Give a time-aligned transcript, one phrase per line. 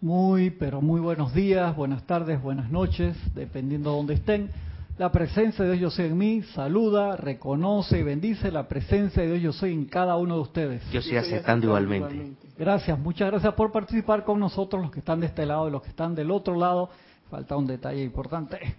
[0.00, 4.48] Muy, pero muy buenos días, buenas tardes, buenas noches, dependiendo de dónde estén.
[4.96, 9.32] La presencia de Dios yo soy en mí, saluda, reconoce y bendice la presencia de
[9.32, 10.90] Dios yo soy en cada uno de ustedes.
[10.92, 12.32] Yo estoy aceptando igualmente.
[12.56, 15.82] Gracias, muchas gracias por participar con nosotros, los que están de este lado y los
[15.82, 16.90] que están del otro lado.
[17.28, 18.76] Falta un detalle importante.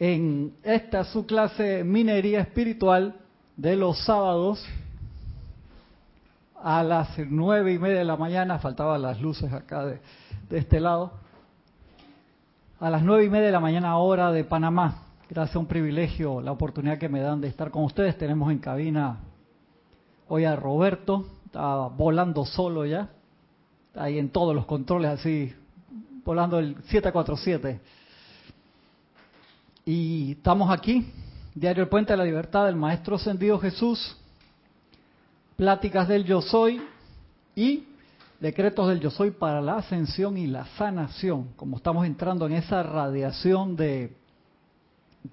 [0.00, 3.14] En esta su clase Minería Espiritual
[3.56, 4.66] de los sábados
[6.60, 10.00] a las nueve y media de la mañana, faltaban las luces acá de,
[10.50, 11.12] de este lado,
[12.80, 15.04] a las nueve y media de la mañana hora de Panamá.
[15.28, 18.18] Gracias a un privilegio, la oportunidad que me dan de estar con ustedes.
[18.18, 19.20] Tenemos en cabina
[20.26, 23.10] hoy a Roberto, está volando solo ya,
[23.94, 25.54] ahí en todos los controles así,
[26.24, 27.80] volando el 747.
[29.86, 31.12] Y estamos aquí,
[31.54, 34.16] Diario El Puente de la Libertad del Maestro Ascendido Jesús,
[35.56, 36.82] Pláticas del Yo Soy
[37.54, 37.84] y
[38.40, 41.50] Decretos del Yo Soy para la ascensión y la sanación.
[41.56, 44.16] Como estamos entrando en esa radiación de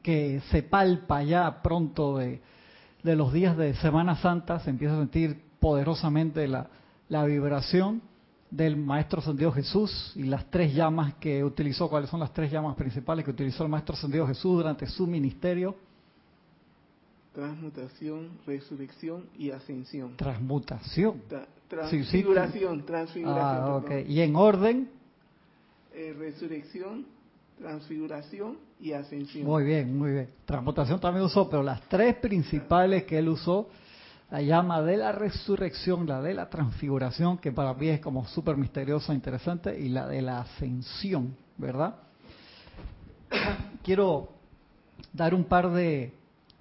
[0.03, 2.41] que se palpa ya pronto de,
[3.03, 6.67] de los días de Semana Santa, se empieza a sentir poderosamente la,
[7.07, 8.01] la vibración
[8.51, 12.75] del Maestro Ascendido Jesús y las tres llamas que utilizó, cuáles son las tres llamas
[12.75, 15.75] principales que utilizó el Maestro Ascendido Jesús durante su ministerio
[17.37, 20.17] transmutación, resurrección y ascensión.
[20.17, 21.21] Transmutación.
[21.67, 23.63] Transfiguración, transfiguración.
[23.63, 24.05] Ah, okay.
[24.07, 24.89] ¿Y en orden?
[25.93, 27.05] Eh, resurrección,
[27.59, 29.45] transfiguración y ascensión.
[29.45, 30.29] Muy bien, muy bien.
[30.45, 33.69] Transmutación también usó, pero las tres principales que él usó,
[34.29, 38.57] la llama de la resurrección, la de la transfiguración, que para mí es como súper
[38.57, 41.95] misteriosa, interesante, y la de la ascensión, ¿verdad?
[43.83, 44.29] Quiero
[45.13, 46.13] dar un par de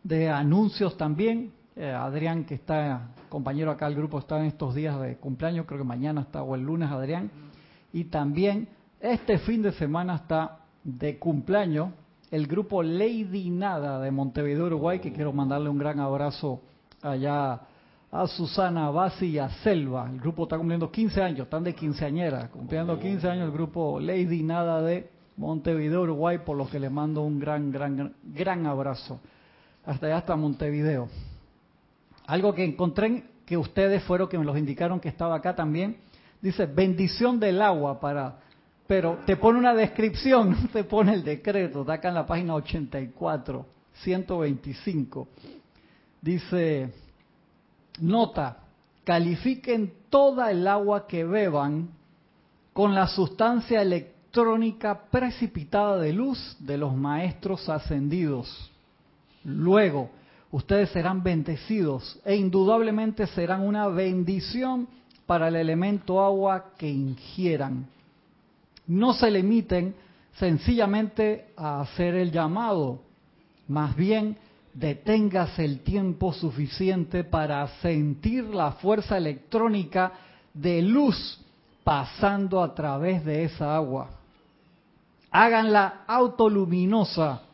[0.06, 1.52] de anuncios también.
[1.74, 5.80] Eh, Adrián, que está compañero acá del grupo, está en estos días de cumpleaños, creo
[5.80, 7.30] que mañana está o el lunes, Adrián.
[7.92, 8.66] Y también
[8.98, 11.90] este fin de semana está de cumpleaños
[12.30, 16.62] el grupo Lady Nada de Montevideo, Uruguay, que quiero mandarle un gran abrazo
[17.02, 17.60] allá
[18.10, 20.08] a Susana Basi y a Selva.
[20.10, 24.42] El grupo está cumpliendo 15 años, están de quinceañera, cumpliendo 15 años el grupo Lady
[24.44, 29.20] Nada de Montevideo, Uruguay, por lo que le mando un gran, gran, gran abrazo
[29.84, 31.10] hasta allá, hasta Montevideo.
[32.26, 35.98] Algo que encontré que ustedes fueron que me los indicaron que estaba acá también.
[36.40, 38.40] Dice, bendición del agua para...
[38.86, 42.54] Pero te pone una descripción, no te pone el decreto, está acá en la página
[42.54, 43.66] 84,
[44.02, 45.28] 125.
[46.20, 46.92] Dice,
[48.00, 48.58] nota,
[49.04, 51.88] califiquen toda el agua que beban
[52.72, 58.70] con la sustancia electrónica precipitada de luz de los maestros ascendidos
[59.46, 60.10] Luego,
[60.50, 64.88] ustedes serán bendecidos e indudablemente serán una bendición
[65.26, 67.86] para el elemento agua que ingieran.
[68.86, 69.94] No se limiten
[70.34, 73.00] sencillamente a hacer el llamado,
[73.68, 74.36] más bien
[74.72, 80.12] deténgase el tiempo suficiente para sentir la fuerza electrónica
[80.52, 81.40] de luz
[81.82, 84.10] pasando a través de esa agua.
[85.30, 87.45] Háganla autoluminosa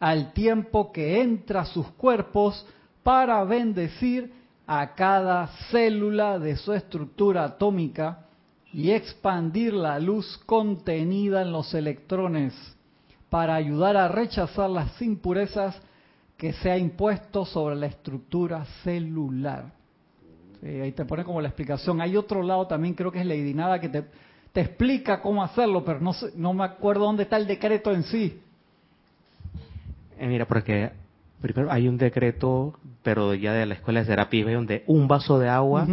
[0.00, 2.66] al tiempo que entra sus cuerpos
[3.02, 4.32] para bendecir
[4.66, 8.26] a cada célula de su estructura atómica
[8.72, 12.54] y expandir la luz contenida en los electrones
[13.28, 15.80] para ayudar a rechazar las impurezas
[16.36, 19.72] que se ha impuesto sobre la estructura celular.
[20.62, 22.00] ahí te pone como la explicación.
[22.00, 24.04] Hay otro lado también, creo que es Lady Nada, que te,
[24.52, 28.40] te explica cómo hacerlo, pero no, no me acuerdo dónde está el decreto en sí.
[30.18, 30.92] Eh, mira, porque
[31.40, 35.48] primero hay un decreto, pero ya de la escuela de terapia, donde un vaso de
[35.48, 35.86] agua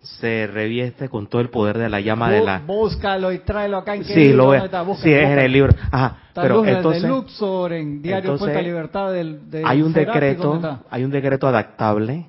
[0.00, 2.60] se revieste con todo el poder de la llama de la.
[2.60, 4.62] Búscalo y tráelo acá en Sí, lo ve.
[5.02, 5.74] sí, es en el libro.
[5.90, 6.16] Ajá.
[6.34, 9.40] pero entonces, Luxor, en Diario Puerta Libertad del.
[9.64, 12.26] hay un decreto, hay un decreto adaptable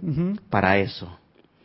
[0.50, 1.18] para eso.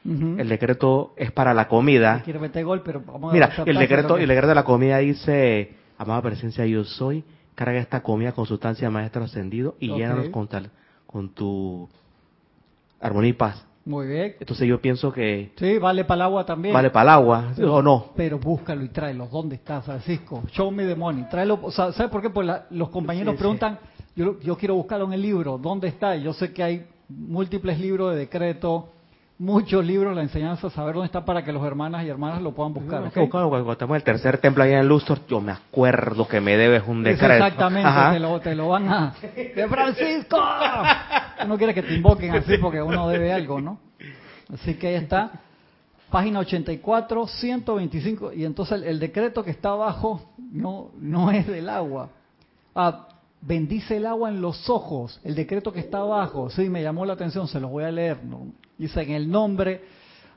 [0.05, 2.23] El decreto es para la comida.
[2.65, 6.85] gol, pero vamos Mira, el decreto, el decreto de la comida dice, amada presencia, yo
[6.85, 7.25] soy
[7.57, 10.71] carga esta comida con sustancia maestro ascendido y llénanos con, tal,
[11.07, 11.89] con tu
[13.01, 13.67] armonía y paz.
[13.85, 14.37] Muy bien.
[14.41, 15.53] Entonces yo pienso que...
[15.57, 16.75] Sí, vale para el agua también.
[16.75, 18.11] Vale para el agua, ¿o no?
[18.17, 19.27] Pero búscalo y tráelo.
[19.29, 20.43] ¿Dónde está, Francisco?
[20.51, 21.25] Show me the money.
[21.31, 21.59] Tráelo.
[21.63, 22.31] O sea, ¿Sabes por qué?
[22.31, 23.79] Pues los compañeros preguntan,
[24.15, 25.57] yo, yo quiero buscarlo en el libro.
[25.57, 26.17] ¿Dónde está?
[26.17, 28.91] Yo sé que hay múltiples libros de decreto,
[29.39, 32.73] muchos libros, la enseñanza, saber dónde está para que los hermanas y hermanas lo puedan
[32.73, 33.03] buscar.
[33.05, 33.29] ¿okay?
[33.29, 36.83] Cuando estamos en el tercer templo allá en Luxor, yo me acuerdo que me debes
[36.87, 37.33] un decreto.
[37.33, 39.15] Exactamente, te lo, te lo, van a...
[39.35, 40.39] ¡De Francisco!
[41.45, 43.79] Uno quiere que te invoquen así porque uno debe algo, ¿no?
[44.53, 45.33] Así que ahí está.
[46.11, 52.09] página 84, 125, y entonces el, decreto que está abajo no, no es del agua.
[52.75, 53.09] Ah,
[53.41, 57.15] bendice el agua en los ojos, el decreto que está abajo, sí, me llamó la
[57.15, 58.19] atención, se los voy a leer,
[58.79, 59.85] dice en el nombre,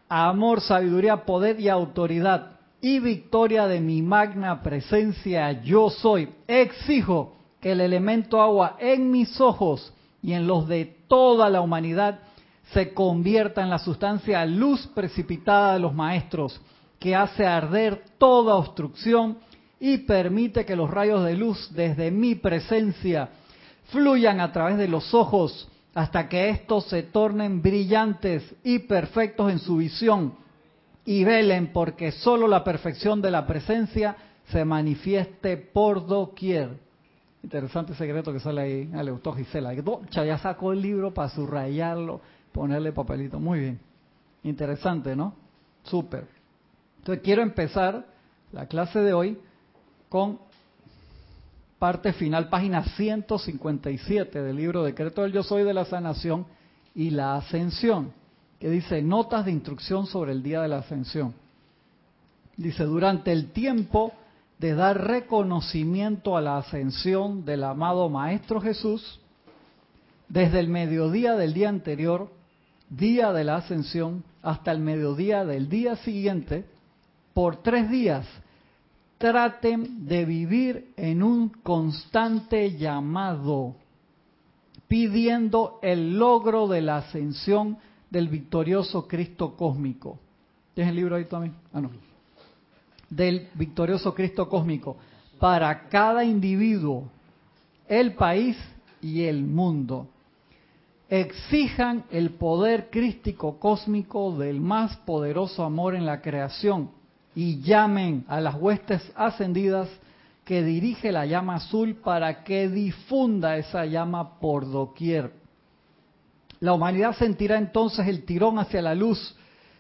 [0.08, 7.74] amor, sabiduría, poder y autoridad y victoria de mi magna presencia yo soy, exijo que
[7.74, 12.20] el elemento agua en mis ojos y en los de toda la humanidad
[12.74, 16.62] se convierta en la sustancia luz precipitada de los maestros,
[17.00, 19.38] que hace arder toda obstrucción
[19.80, 23.30] y permite que los rayos de luz desde mi presencia
[23.92, 29.60] fluyan a través de los ojos hasta que éstos se tornen brillantes y perfectos en
[29.60, 30.34] su visión
[31.06, 34.16] y velen porque sólo la perfección de la presencia
[34.52, 36.78] se manifieste por doquier.
[37.42, 39.74] Interesante secreto que sale ahí a Leutó Gisela.
[40.12, 42.22] Ya sacó el libro para subrayarlo,
[42.52, 43.40] ponerle papelito.
[43.40, 43.80] Muy bien.
[44.44, 45.34] Interesante, ¿no?
[45.84, 46.28] Súper.
[47.00, 48.06] Entonces quiero empezar
[48.52, 49.40] la clase de hoy
[50.10, 50.40] con
[51.78, 56.46] parte final, página 157 del libro Decreto del Yo Soy de la Sanación
[56.94, 58.12] y la Ascensión,
[58.60, 61.34] que dice notas de instrucción sobre el día de la ascensión.
[62.58, 64.12] Dice, durante el tiempo
[64.58, 69.22] de dar reconocimiento a la ascensión del amado Maestro Jesús,
[70.28, 72.30] desde el mediodía del día anterior,
[72.90, 76.66] día de la ascensión, hasta el mediodía del día siguiente,
[77.34, 78.26] por tres días,
[79.20, 83.76] traten de vivir en un constante llamado,
[84.88, 87.78] pidiendo el logro de la ascensión
[88.10, 90.18] del victorioso Cristo cósmico.
[90.74, 91.54] ¿Tienes el libro ahí también?
[91.72, 91.92] Ah, no
[93.10, 94.98] del victorioso Cristo cósmico
[95.40, 97.10] para cada individuo,
[97.88, 98.58] el país
[99.02, 100.08] y el mundo.
[101.10, 106.92] Exijan el poder crístico cósmico del más poderoso amor en la creación
[107.40, 109.88] y llamen a las huestes ascendidas
[110.44, 115.32] que dirige la llama azul para que difunda esa llama por doquier.
[116.60, 119.38] La humanidad sentirá entonces el tirón hacia la luz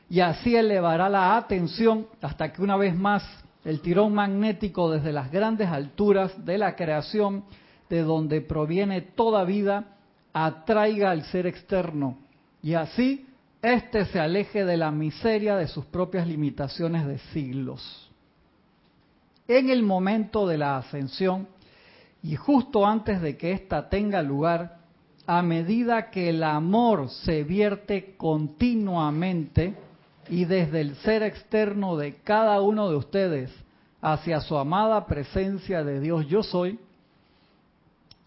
[0.10, 3.24] y así elevará la atención hasta que una vez más
[3.66, 7.44] el tirón magnético desde las grandes alturas de la creación,
[7.90, 9.98] de donde proviene toda vida,
[10.32, 12.20] atraiga al ser externo
[12.64, 13.28] y así
[13.62, 18.10] éste se aleje de la miseria de sus propias limitaciones de siglos.
[19.48, 21.48] En el momento de la ascensión
[22.22, 24.78] y justo antes de que ésta tenga lugar,
[25.26, 29.76] a medida que el amor se vierte continuamente,
[30.30, 33.52] y desde el ser externo de cada uno de ustedes
[34.02, 36.80] hacia su amada presencia de Dios yo soy,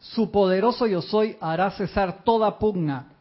[0.01, 3.12] su poderoso yo soy hará cesar toda pugna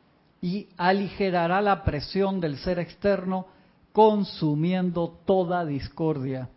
[0.41, 3.45] y aligerará la presión del ser externo
[3.93, 6.49] consumiendo toda discordia.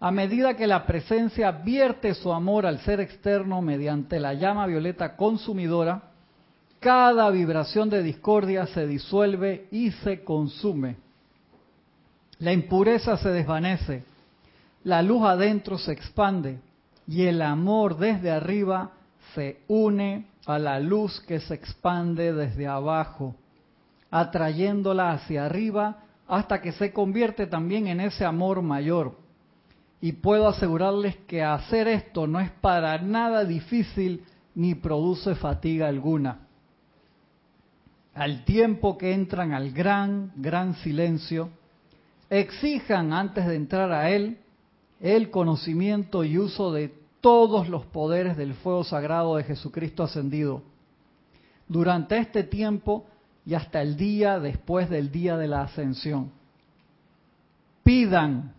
[0.00, 5.14] A medida que la presencia vierte su amor al ser externo mediante la llama violeta
[5.14, 6.02] consumidora,
[6.80, 10.96] cada vibración de discordia se disuelve y se consume.
[12.40, 14.02] La impureza se desvanece,
[14.82, 16.58] la luz adentro se expande
[17.06, 18.90] y el amor desde arriba
[19.34, 23.34] se une a la luz que se expande desde abajo,
[24.10, 29.16] atrayéndola hacia arriba hasta que se convierte también en ese amor mayor.
[30.00, 34.24] Y puedo asegurarles que hacer esto no es para nada difícil
[34.54, 36.40] ni produce fatiga alguna.
[38.14, 41.50] Al tiempo que entran al gran, gran silencio,
[42.28, 44.38] exijan antes de entrar a Él
[45.00, 50.62] el conocimiento y uso de todos los poderes del fuego sagrado de Jesucristo ascendido.
[51.68, 53.06] Durante este tiempo
[53.46, 56.32] y hasta el día después del día de la ascensión.
[57.82, 58.54] Pidan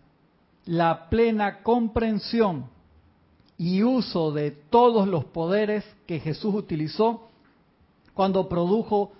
[0.64, 2.66] la plena comprensión
[3.56, 7.28] y uso de todos los poderes que Jesús utilizó
[8.14, 9.12] cuando produjo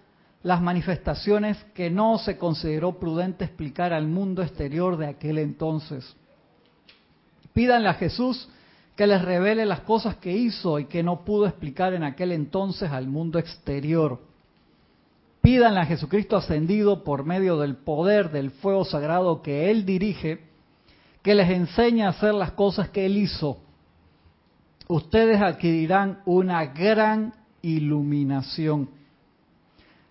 [0.42, 6.16] las manifestaciones que no se consideró prudente explicar al mundo exterior de aquel entonces.
[7.52, 8.48] Pídanle a Jesús
[8.96, 12.90] que les revele las cosas que hizo y que no pudo explicar en aquel entonces
[12.90, 14.20] al mundo exterior.
[15.40, 20.40] Pídanle a Jesucristo ascendido por medio del poder del fuego sagrado que Él dirige,
[21.22, 23.58] que les enseñe a hacer las cosas que Él hizo.
[24.88, 28.88] Ustedes adquirirán una gran iluminación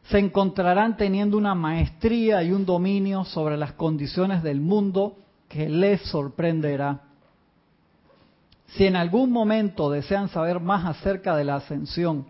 [0.09, 6.01] se encontrarán teniendo una maestría y un dominio sobre las condiciones del mundo que les
[6.01, 7.01] sorprenderá.
[8.75, 12.25] Si en algún momento desean saber más acerca de la ascensión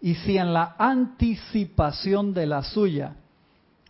[0.00, 3.16] y si en la anticipación de la suya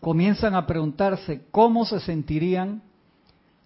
[0.01, 2.81] comienzan a preguntarse cómo se sentirían,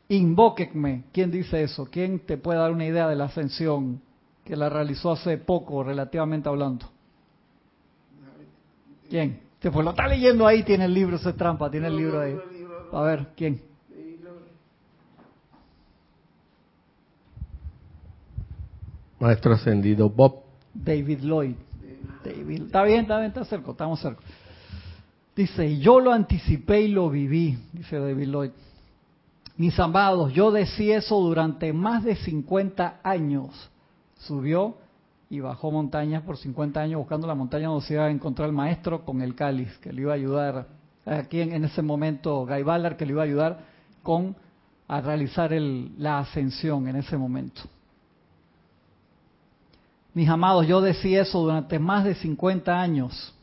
[0.10, 1.06] invóquenme.
[1.12, 1.88] ¿Quién dice eso?
[1.90, 4.02] ¿Quién te puede dar una idea de la ascensión
[4.44, 6.86] que la realizó hace poco, relativamente hablando?
[9.10, 9.42] ¿Quién?
[9.60, 12.38] Pues lo está leyendo ahí, tiene el libro, es trampa, tiene el libro ahí.
[12.92, 13.73] A ver, ¿quién?
[19.24, 20.44] Maestro ascendido Bob.
[20.74, 21.56] David Lloyd.
[22.26, 22.64] David.
[22.64, 24.22] Está bien, está bien, está cerca, estamos cerca.
[25.34, 28.52] Dice, yo lo anticipé y lo viví, dice David Lloyd.
[29.56, 33.70] Mis amados, yo decía eso durante más de 50 años.
[34.20, 34.76] Subió
[35.30, 38.54] y bajó montañas por 50 años buscando la montaña donde se iba a encontrar el
[38.54, 40.68] maestro con el cáliz, que le iba a ayudar,
[41.06, 43.60] aquí en, ese momento Guy Ballard, que le iba a ayudar
[44.04, 44.36] con
[44.90, 47.62] a realizar el, la ascensión en ese momento.
[50.14, 53.34] Mis amados, yo decía eso durante más de 50 años.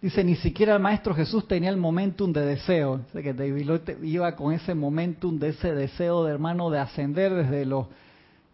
[0.00, 2.98] Dice, ni siquiera el Maestro Jesús tenía el momentum de deseo.
[2.98, 3.70] Dice que David
[4.02, 7.86] iba con ese momentum de ese deseo de hermano de ascender desde los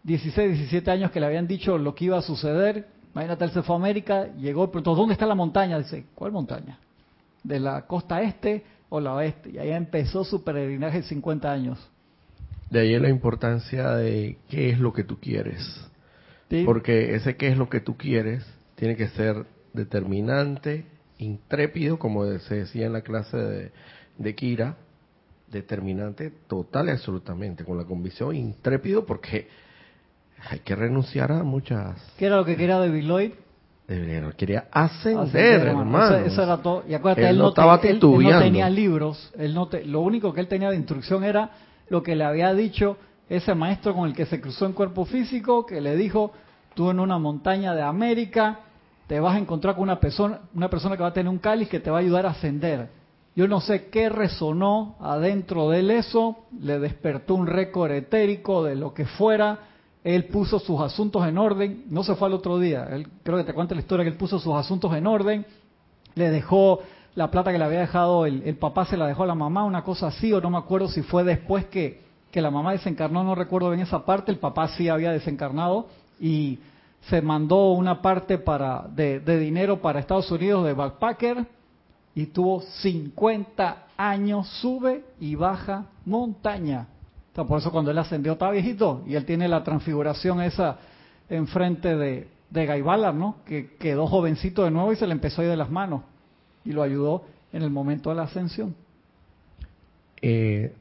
[0.03, 2.87] 16, 17 años que le habían dicho lo que iba a suceder.
[3.13, 5.77] Imagínate, él se fue a América, llegó, pero ¿dónde está la montaña?
[5.77, 6.79] Dice, ¿cuál montaña?
[7.43, 9.51] ¿De la costa este o la oeste?
[9.51, 11.89] Y ahí empezó su peregrinaje de 50 años.
[12.71, 15.87] De ahí la importancia de qué es lo que tú quieres.
[16.65, 18.45] Porque ese qué es lo que tú quieres
[18.75, 20.85] tiene que ser determinante,
[21.17, 23.71] intrépido, como se decía en la clase de,
[24.17, 24.77] de Kira,
[25.51, 29.47] determinante total y absolutamente, con la convicción intrépido porque
[30.49, 32.01] hay que renunciar a muchas...
[32.17, 33.31] ¿Qué era lo que quería David Lloyd?
[34.37, 36.15] quería ascender, hermano.
[36.17, 36.83] Eso, era todo.
[36.87, 39.31] Y acuérdate, él, no, estaba él, no tenía libros.
[39.37, 41.51] Él no lo único que él tenía de instrucción era
[41.89, 42.97] lo que le había dicho
[43.35, 46.31] ese maestro con el que se cruzó en cuerpo físico, que le dijo,
[46.75, 48.59] tú en una montaña de América
[49.07, 51.67] te vas a encontrar con una persona, una persona que va a tener un cáliz
[51.67, 52.89] que te va a ayudar a ascender.
[53.35, 58.75] Yo no sé qué resonó adentro de él eso, le despertó un récord etérico de
[58.75, 59.59] lo que fuera,
[60.03, 63.45] él puso sus asuntos en orden, no se fue al otro día, él, creo que
[63.45, 65.43] te cuenta la historia que él puso sus asuntos en orden,
[66.13, 66.81] le dejó
[67.15, 69.63] la plata que le había dejado, el, el papá se la dejó a la mamá,
[69.63, 73.23] una cosa así, o no me acuerdo si fue después que, que la mamá desencarnó,
[73.23, 75.87] no recuerdo bien esa parte, el papá sí había desencarnado
[76.19, 76.57] y
[77.01, 81.45] se mandó una parte para de, dinero para Estados Unidos de backpacker
[82.15, 86.87] y tuvo 50 años, sube y baja montaña
[87.35, 90.77] por eso cuando él ascendió estaba viejito y él tiene la transfiguración esa
[91.29, 93.37] enfrente de, de Gaibala, ¿no?
[93.45, 96.01] Que quedó jovencito de nuevo y se le empezó a ir de las manos
[96.63, 98.75] y lo ayudó en el momento de la ascensión.
[100.21, 100.73] Eh,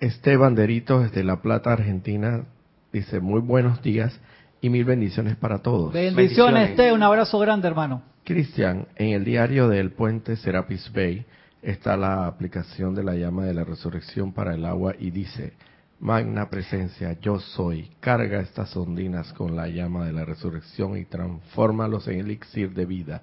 [0.00, 2.44] Esteban Derito desde La Plata, Argentina,
[2.90, 4.18] dice muy buenos días
[4.62, 5.92] y mil bendiciones para todos.
[5.92, 8.02] Bendiciones, Este, un abrazo grande, hermano.
[8.24, 11.26] Cristian, en el diario del puente Serapis Bay,
[11.60, 15.52] está la aplicación de la llama de la resurrección para el agua y dice,
[15.98, 22.08] Magna presencia, yo soy, carga estas ondinas con la llama de la resurrección y transfórmalos
[22.08, 23.22] en elixir de vida.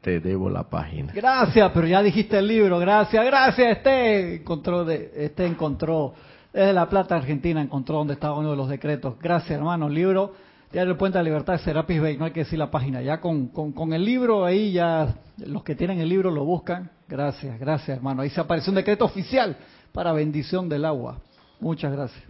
[0.00, 1.12] Te debo la página.
[1.12, 6.14] Gracias, pero ya dijiste el libro, gracias, gracias, este encontró, de, este encontró,
[6.52, 9.18] desde La Plata, Argentina, encontró donde estaba uno de los decretos.
[9.20, 10.32] Gracias, hermano, libro
[10.72, 13.02] Diario Puente de la Libertad de Serapis Bay, no hay que decir la página.
[13.02, 16.88] Ya con, con, el libro ahí, ya los que tienen el libro lo buscan.
[17.08, 18.22] Gracias, gracias hermano.
[18.22, 19.56] Ahí se apareció un decreto oficial
[19.92, 21.18] para bendición del agua.
[21.58, 22.22] Muchas gracias.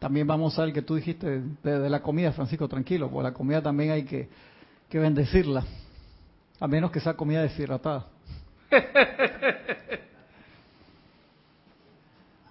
[0.00, 3.62] También vamos a ver que tú dijiste de, la comida, Francisco, tranquilo, porque la comida
[3.62, 4.28] también hay que,
[4.88, 5.64] que bendecirla.
[6.60, 8.06] A menos que sea comida deshidratada.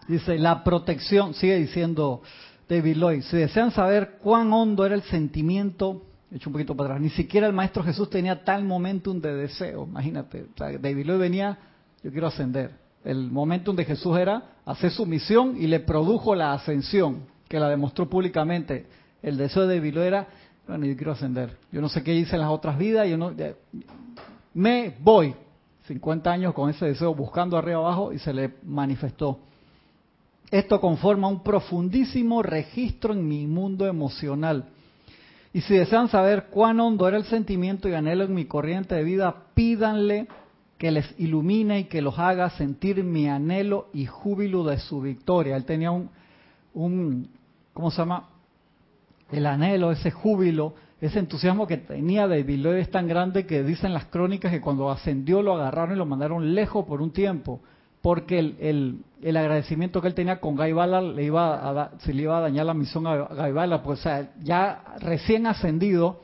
[0.07, 2.22] Dice, la protección, sigue diciendo
[2.67, 3.22] David Lloyd.
[3.24, 7.48] Si desean saber cuán hondo era el sentimiento, hecho un poquito para atrás, ni siquiera
[7.48, 9.86] el Maestro Jesús tenía tal momentum de deseo.
[9.86, 11.57] Imagínate, David Lloyd venía,
[12.03, 12.72] yo quiero ascender.
[13.03, 17.69] El momentum de Jesús era hacer su misión y le produjo la ascensión, que la
[17.69, 18.88] demostró públicamente.
[19.22, 20.27] El deseo de David Lloyd era,
[20.67, 21.58] bueno, yo quiero ascender.
[21.72, 23.32] Yo no sé qué hice en las otras vidas, yo no,
[24.53, 25.36] me voy.
[25.88, 29.39] 50 años con ese deseo buscando arriba abajo y se le manifestó.
[30.50, 34.65] Esto conforma un profundísimo registro en mi mundo emocional.
[35.51, 39.03] Y si desean saber cuán hondo era el sentimiento y anhelo en mi corriente de
[39.03, 40.27] vida, pídanle
[40.77, 45.55] que les ilumine y que los haga sentir mi anhelo y júbilo de su victoria.
[45.55, 46.10] Él tenía un,
[46.74, 47.29] un
[47.74, 48.29] ¿cómo se llama?
[49.33, 53.93] El anhelo, ese júbilo, ese entusiasmo que tenía de Lloyd es tan grande que dicen
[53.93, 57.59] las crónicas que cuando ascendió lo agarraron y lo mandaron lejos por un tiempo
[58.03, 62.37] porque el, el, agradecimiento que él tenía con Gaibala le iba a se le iba
[62.37, 64.03] a dañar la misión a Gaibala, pues
[64.43, 66.19] ya recién ascendido,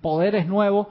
[0.00, 0.86] poderes nuevos,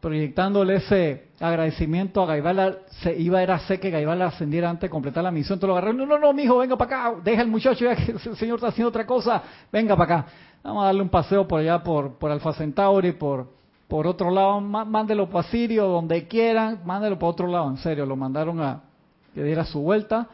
[0.00, 5.22] proyectándole ese agradecimiento a Gaibala, se iba a hacer que Gaibala ascendiera antes de completar
[5.22, 5.56] la misión.
[5.56, 8.12] Entonces lo agarró, no, no, no, mijo, venga para acá, deja el muchacho ya que
[8.12, 10.30] el señor está haciendo otra cosa, venga para acá.
[10.62, 13.48] Vamos a darle un paseo por allá, por, por Alfa Centauri, por,
[13.88, 18.16] por otro lado, mándelo para Sirio, donde quieran, mándelo para otro lado, en serio, lo
[18.16, 18.82] mandaron a
[19.34, 20.28] que diera su vuelta,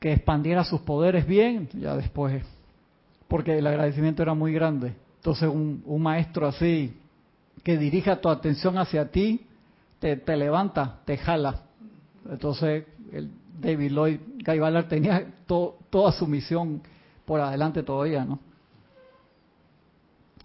[0.00, 2.42] que expandiera sus poderes bien, ya después,
[3.28, 4.94] porque el agradecimiento era muy grande.
[5.16, 6.94] Entonces un, un maestro así,
[7.66, 9.44] que dirija tu atención hacia ti,
[9.98, 11.62] te, levanta, te jala.
[12.30, 13.28] Entonces, el
[13.60, 16.80] David Lloyd Guy Ballard tenía toda su misión
[17.24, 18.38] por adelante todavía, ¿no?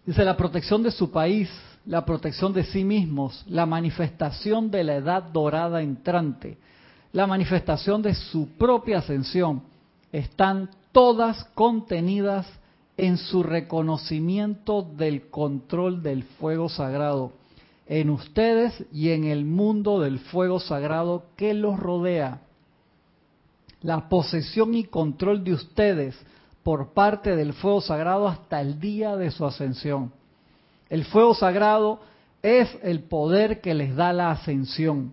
[0.04, 1.48] Dice, la protección de su país,
[1.86, 6.58] la protección de sí mismos, la manifestación de la edad dorada entrante,
[7.12, 9.62] la manifestación de su propia ascensión,
[10.12, 12.48] están todas contenidas
[13.02, 17.32] en su reconocimiento del control del fuego sagrado,
[17.88, 22.42] en ustedes y en el mundo del fuego sagrado que los rodea.
[23.82, 26.16] La posesión y control de ustedes
[26.62, 30.14] por parte del fuego sagrado hasta el día de su ascensión.
[30.88, 32.02] El fuego sagrado
[32.44, 35.12] es el poder que les da la ascensión.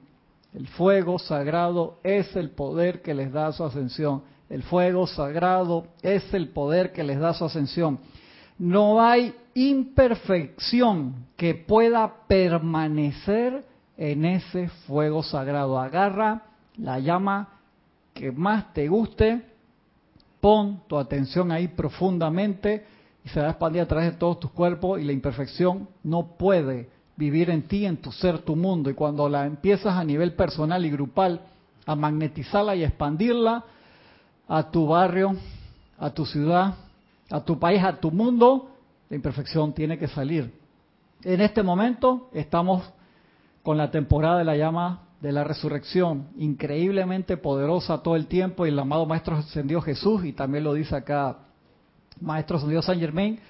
[0.52, 4.24] El fuego sagrado es el poder que les da su ascensión.
[4.48, 7.98] El fuego sagrado es el poder que les da su ascensión.
[8.58, 13.64] No hay imperfección que pueda permanecer
[13.96, 15.78] en ese fuego sagrado.
[15.78, 16.42] Agarra
[16.76, 17.48] la llama
[18.14, 19.44] que más te guste,
[20.40, 22.84] pon tu atención ahí profundamente
[23.24, 26.36] y se va a expandir a través de todos tus cuerpos y la imperfección no
[26.38, 28.88] puede vivir en ti, en tu ser, tu mundo.
[28.88, 31.40] Y cuando la empiezas a nivel personal y grupal
[31.84, 33.64] a magnetizarla y expandirla,
[34.48, 35.36] a tu barrio,
[35.98, 36.74] a tu ciudad,
[37.30, 38.70] a tu país, a tu mundo,
[39.10, 40.52] la imperfección tiene que salir.
[41.22, 42.82] En este momento estamos
[43.62, 48.70] con la temporada de la llama de la resurrección, increíblemente poderosa todo el tiempo, y
[48.70, 51.38] el amado Maestro Ascendido Jesús, y también lo dice acá
[52.20, 53.40] Maestro Ascendido San Germain,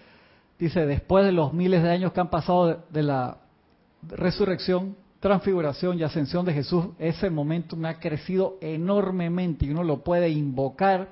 [0.59, 3.37] dice, después de los miles de años que han pasado de la
[4.03, 10.03] resurrección, transfiguración y ascensión de Jesús, ese momento me ha crecido enormemente y uno lo
[10.05, 11.09] puede invocar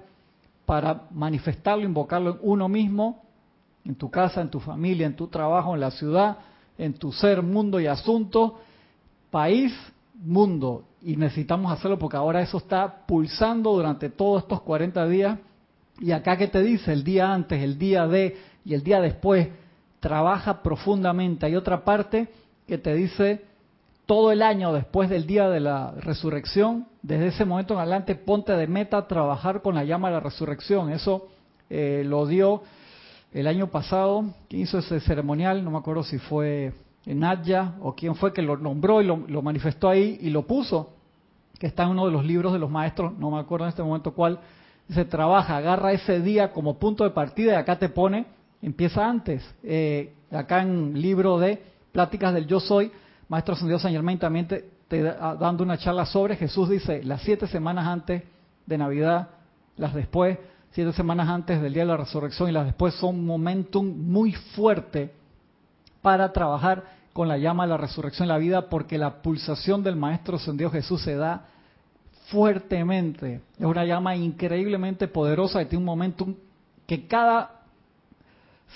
[0.65, 3.23] para manifestarlo, invocarlo en uno mismo,
[3.85, 6.39] en tu casa, en tu familia, en tu trabajo, en la ciudad,
[6.79, 8.61] en tu ser, mundo y asunto,
[9.31, 9.73] país,
[10.15, 10.85] mundo.
[11.03, 15.39] Y necesitamos hacerlo porque ahora eso está pulsando durante todos estos 40 días.
[16.01, 19.49] Y acá que te dice, el día antes, el día de y el día después,
[20.01, 21.47] trabaja profundamente.
[21.47, 22.29] Hay otra parte
[22.67, 23.45] que te dice,
[24.07, 28.53] todo el año después del día de la resurrección, desde ese momento en adelante, ponte
[28.53, 30.91] de meta trabajar con la llama de la resurrección.
[30.91, 31.29] Eso
[31.69, 32.63] eh, lo dio
[33.33, 36.73] el año pasado, quien hizo ese ceremonial, no me acuerdo si fue
[37.05, 40.95] Nadja o quién fue que lo nombró y lo, manifestó ahí y lo puso,
[41.59, 43.83] que está en uno de los libros de los maestros, no me acuerdo en este
[43.83, 44.41] momento cuál,
[44.89, 48.27] se trabaja, agarra ese día como punto de partida y acá te pone,
[48.63, 52.93] empieza antes, eh, acá en libro de Pláticas del Yo Soy,
[53.29, 57.87] Maestro Ascendido San Germain también te, dando una charla sobre Jesús dice las siete semanas
[57.87, 58.23] antes
[58.67, 59.29] de Navidad,
[59.77, 60.39] las después,
[60.71, 65.13] siete semanas antes del día de la resurrección y las después son momentum muy fuerte
[66.03, 69.97] para trabajar con la llama de la resurrección en la vida porque la pulsación del
[69.97, 71.47] Maestro Ascendido Jesús se da
[72.29, 73.41] fuertemente.
[73.59, 76.35] Es una llama increíblemente poderosa y tiene un momentum
[76.87, 77.63] que cada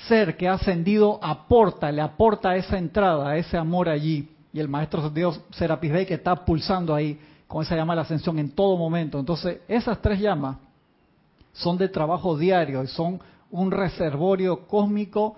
[0.08, 5.08] ser que ha ascendido aporta, le aporta esa entrada, ese amor allí y el maestro
[5.10, 8.76] Dios Serapis Bey que está pulsando ahí con esa llama de la ascensión en todo
[8.76, 9.18] momento.
[9.18, 10.58] Entonces, esas tres llamas
[11.52, 15.36] son de trabajo diario y son un reservorio cósmico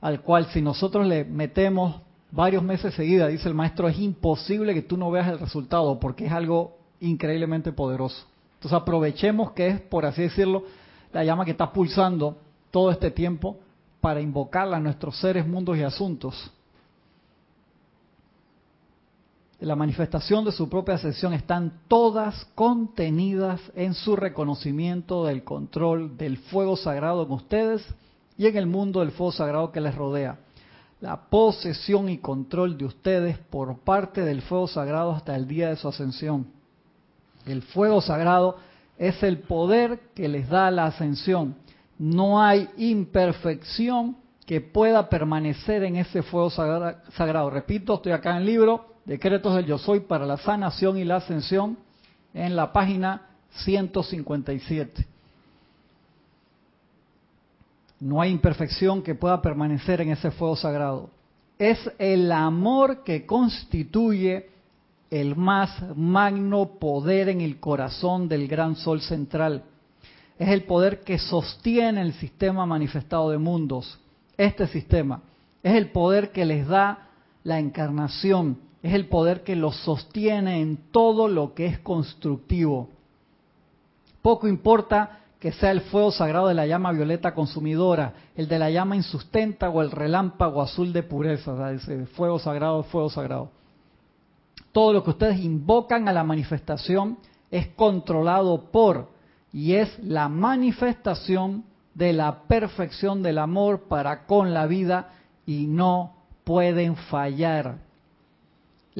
[0.00, 4.82] al cual si nosotros le metemos varios meses seguidas, dice el maestro, es imposible que
[4.82, 8.24] tú no veas el resultado porque es algo increíblemente poderoso.
[8.54, 10.64] Entonces aprovechemos que es, por así decirlo,
[11.12, 12.36] la llama que está pulsando
[12.70, 13.56] todo este tiempo
[14.00, 16.52] para invocarla a nuestros seres, mundos y asuntos
[19.66, 26.38] la manifestación de su propia ascensión están todas contenidas en su reconocimiento del control del
[26.38, 27.86] fuego sagrado en ustedes
[28.38, 30.38] y en el mundo del fuego sagrado que les rodea.
[31.02, 35.76] La posesión y control de ustedes por parte del fuego sagrado hasta el día de
[35.76, 36.46] su ascensión.
[37.44, 38.56] El fuego sagrado
[38.96, 41.56] es el poder que les da la ascensión.
[41.98, 47.50] No hay imperfección que pueda permanecer en ese fuego sagrado.
[47.50, 51.16] Repito, estoy acá en el libro, Decretos del Yo Soy para la sanación y la
[51.16, 51.76] ascensión
[52.32, 53.22] en la página
[53.64, 55.04] 157.
[57.98, 61.10] No hay imperfección que pueda permanecer en ese fuego sagrado.
[61.58, 64.48] es el amor que constituye
[65.10, 69.64] el más magno poder en el corazón del gran sol central.
[70.38, 73.98] Es el poder que sostiene el sistema manifestado de mundos.
[74.36, 75.20] Este sistema
[75.64, 77.08] es el poder que les da
[77.42, 82.88] la encarnación, es el poder que los sostiene en todo lo que es constructivo.
[84.22, 88.70] Poco importa que sea el fuego sagrado de la llama violeta consumidora, el de la
[88.70, 91.54] llama insustenta o el relámpago azul de pureza,
[92.14, 93.50] fuego sagrado, fuego sagrado.
[94.72, 97.18] Todo lo que ustedes invocan a la manifestación
[97.50, 99.08] es controlado por
[99.52, 101.64] y es la manifestación
[101.94, 105.08] de la perfección del amor para con la vida
[105.44, 106.14] y no
[106.44, 107.89] pueden fallar.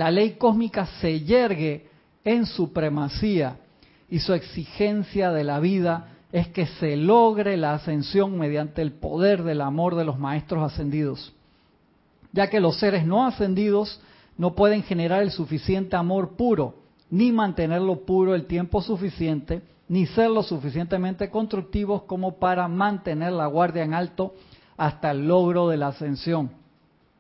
[0.01, 1.87] La ley cósmica se yergue
[2.25, 3.59] en supremacía
[4.09, 9.43] y su exigencia de la vida es que se logre la ascensión mediante el poder
[9.43, 11.35] del amor de los maestros ascendidos,
[12.33, 14.01] ya que los seres no ascendidos
[14.39, 16.77] no pueden generar el suficiente amor puro,
[17.11, 23.49] ni mantenerlo puro el tiempo suficiente, ni ser lo suficientemente constructivos como para mantener la
[23.49, 24.35] guardia en alto
[24.79, 26.53] hasta el logro de la ascensión.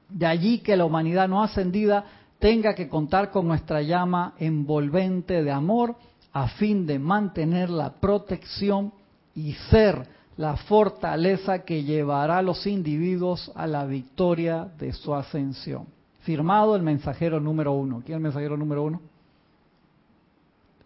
[0.09, 2.07] De allí que la humanidad no ascendida
[2.40, 5.94] tenga que contar con nuestra llama envolvente de amor
[6.33, 8.92] a fin de mantener la protección
[9.35, 15.87] y ser la fortaleza que llevará a los individuos a la victoria de su ascensión.
[16.22, 18.03] Firmado el mensajero número uno.
[18.05, 19.00] ¿Quién es el mensajero número uno?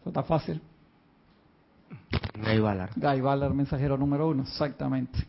[0.01, 0.61] Eso está fácil.
[2.35, 2.91] Guy Ballard.
[2.97, 5.25] Guy Ballard, mensajero número uno, exactamente.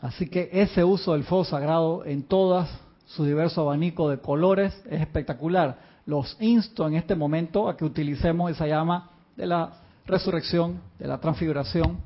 [0.00, 5.00] Así que ese uso del fuego sagrado en todas su diverso abanico de colores es
[5.00, 5.78] espectacular.
[6.06, 9.72] Los insto en este momento a que utilicemos esa llama de la
[10.06, 11.98] resurrección, de la transfiguración,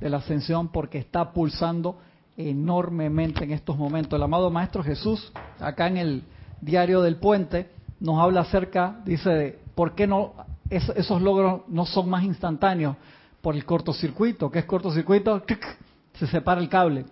[0.00, 1.98] de la ascensión, porque está pulsando
[2.36, 4.16] enormemente en estos momentos.
[4.16, 6.22] El amado Maestro Jesús, acá en el
[6.60, 10.34] diario del puente, nos habla acerca, dice, de por qué no
[10.68, 12.96] esos logros no son más instantáneos
[13.40, 14.50] por el cortocircuito.
[14.50, 15.42] ¿Qué es cortocircuito?
[16.14, 17.04] Se separa el cable,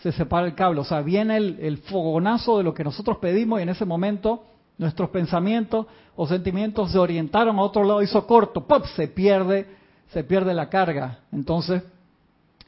[0.00, 0.80] se separa el cable.
[0.80, 4.44] O sea, viene el, el fogonazo de lo que nosotros pedimos y en ese momento
[4.78, 8.84] nuestros pensamientos o sentimientos se orientaron a otro lado, hizo corto, ¡pop!
[8.94, 9.66] se pierde,
[10.08, 11.20] se pierde la carga.
[11.32, 11.82] Entonces,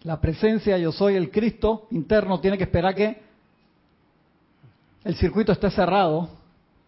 [0.03, 3.21] la presencia yo soy el Cristo interno tiene que esperar que
[5.05, 6.29] el circuito esté cerrado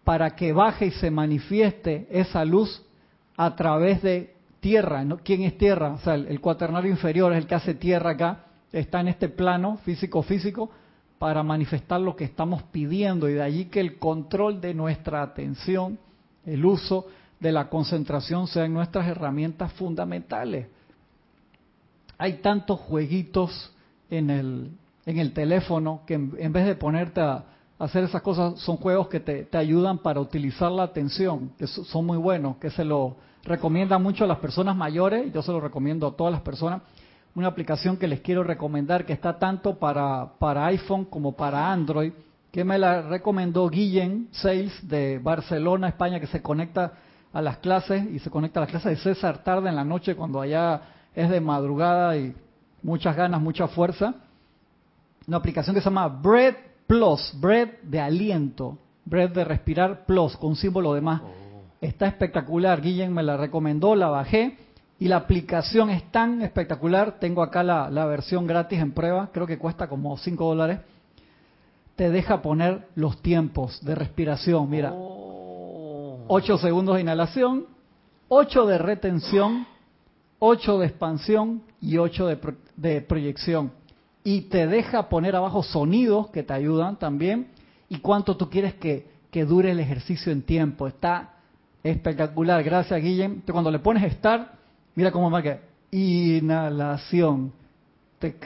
[0.03, 2.83] para que baje y se manifieste esa luz
[3.37, 5.03] a través de tierra.
[5.23, 5.93] ¿Quién es tierra?
[5.93, 9.29] O sea, el, el cuaternario inferior es el que hace tierra acá, está en este
[9.29, 10.69] plano físico-físico
[11.19, 15.99] para manifestar lo que estamos pidiendo y de allí que el control de nuestra atención,
[16.45, 17.05] el uso
[17.39, 20.67] de la concentración sean nuestras herramientas fundamentales.
[22.17, 23.71] Hay tantos jueguitos
[24.09, 24.71] en el,
[25.05, 27.45] en el teléfono que en, vez de ponerte a
[27.79, 32.05] hacer esas cosas son juegos que te, te ayudan para utilizar la atención, que son
[32.05, 36.07] muy buenos, que se lo recomiendan mucho a las personas mayores, yo se lo recomiendo
[36.07, 36.83] a todas las personas,
[37.35, 42.11] una aplicación que les quiero recomendar que está tanto para, para iPhone como para Android,
[42.51, 46.93] que me la recomendó Guillén Sales de Barcelona, España, que se conecta
[47.31, 50.15] a las clases y se conecta a las clases de César tarde en la noche
[50.15, 50.81] cuando allá
[51.15, 52.35] es de madrugada y
[52.83, 54.15] muchas ganas, mucha fuerza.
[55.27, 56.55] Una aplicación que se llama Bread
[56.87, 61.21] Plus, Bread de aliento, Bread de respirar Plus, con símbolo de más.
[61.21, 61.31] Oh.
[61.79, 64.57] Está espectacular, Guillén me la recomendó, la bajé
[65.01, 69.57] y la aplicación es tan espectacular, tengo acá la, versión gratis en prueba, creo que
[69.57, 70.79] cuesta como 5 dólares,
[71.95, 76.57] te deja poner los tiempos de respiración, mira, 8 oh.
[76.59, 77.65] segundos de inhalación,
[78.27, 79.65] 8 de retención,
[80.37, 82.37] 8 de expansión y 8
[82.75, 83.71] de, proyección.
[84.23, 87.47] Y te deja poner abajo sonidos que te ayudan también
[87.89, 90.85] y cuánto tú quieres que, que dure el ejercicio en tiempo.
[90.85, 91.37] Está
[91.81, 93.41] espectacular, gracias Guillem.
[93.51, 94.60] Cuando le pones start,
[94.95, 95.61] Mira cómo marca.
[95.91, 97.51] Inhalación.
[98.19, 98.45] Tec,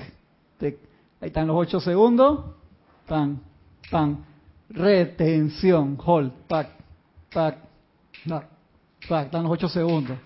[0.57, 0.77] tec.
[1.21, 2.45] Ahí están los 8 segundos.
[3.07, 3.41] Pan,
[3.89, 4.25] pan.
[4.69, 5.97] Retención.
[6.03, 6.31] Hold.
[6.47, 6.69] Pac,
[7.33, 7.57] pac,
[8.27, 8.47] pac,
[9.07, 9.25] pac.
[9.25, 10.17] Están los 8 segundos.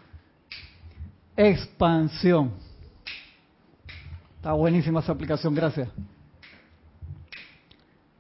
[1.36, 2.52] Expansión.
[4.40, 5.90] Está buenísima esa aplicación, gracias.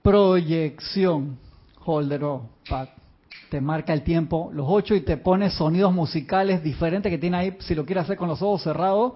[0.02, 1.38] Proyección.
[1.86, 2.90] Holder, oh, pac,
[3.50, 7.58] te marca el tiempo, los ocho, y te pone sonidos musicales diferentes que tiene ahí,
[7.60, 9.14] si lo quieres hacer con los ojos cerrados,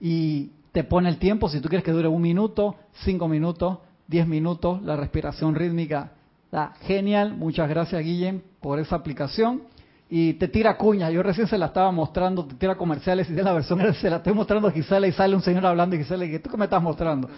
[0.00, 4.26] y te pone el tiempo, si tú quieres que dure un minuto, cinco minutos, diez
[4.26, 6.12] minutos, la respiración rítmica.
[6.46, 9.62] Está genial, muchas gracias Guillem por esa aplicación.
[10.10, 13.42] Y te tira cuña, yo recién se la estaba mostrando, te tira comerciales y de
[13.42, 16.26] la versión se la estoy mostrando a Gisela y sale un señor hablando y Gisela,
[16.40, 17.28] ¿tú qué me estás mostrando?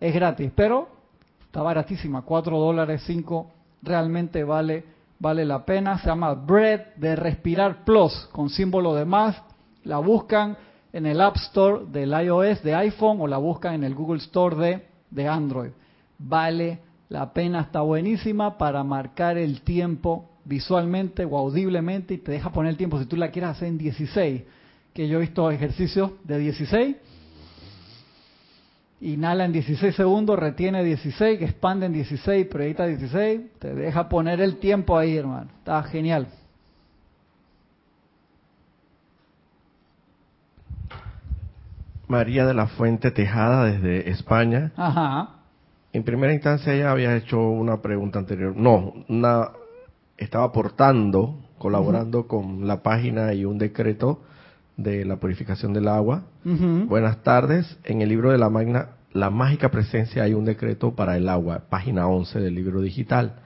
[0.00, 0.88] Es gratis, pero
[1.44, 3.50] está baratísima, 4 dólares, 5,
[3.82, 4.84] realmente vale,
[5.18, 5.98] vale la pena.
[5.98, 9.40] Se llama Bread de Respirar Plus, con símbolo de más.
[9.84, 10.56] La buscan
[10.92, 14.56] en el App Store del iOS de iPhone o la buscan en el Google Store
[14.56, 15.70] de, de Android.
[16.18, 22.50] Vale la pena, está buenísima para marcar el tiempo visualmente o audiblemente y te deja
[22.50, 24.42] poner el tiempo si tú la quieres hacer en 16,
[24.92, 26.96] que yo he visto ejercicios de 16
[29.00, 34.40] inhala en 16 segundos, retiene 16, que expande en 16, proyecta 16, te deja poner
[34.40, 35.50] el tiempo ahí, hermano.
[35.58, 36.28] Está genial.
[42.08, 44.72] María de la Fuente Tejada desde España.
[44.76, 45.30] Ajá.
[45.92, 48.54] En primera instancia ella había hecho una pregunta anterior.
[48.56, 49.50] No, una
[50.16, 54.20] estaba aportando, colaborando con la página y un decreto
[54.76, 56.24] de la purificación del agua.
[56.44, 57.78] Buenas tardes.
[57.84, 61.62] En el libro de la magna, la mágica presencia hay un decreto para el agua,
[61.70, 63.36] página 11 del libro digital.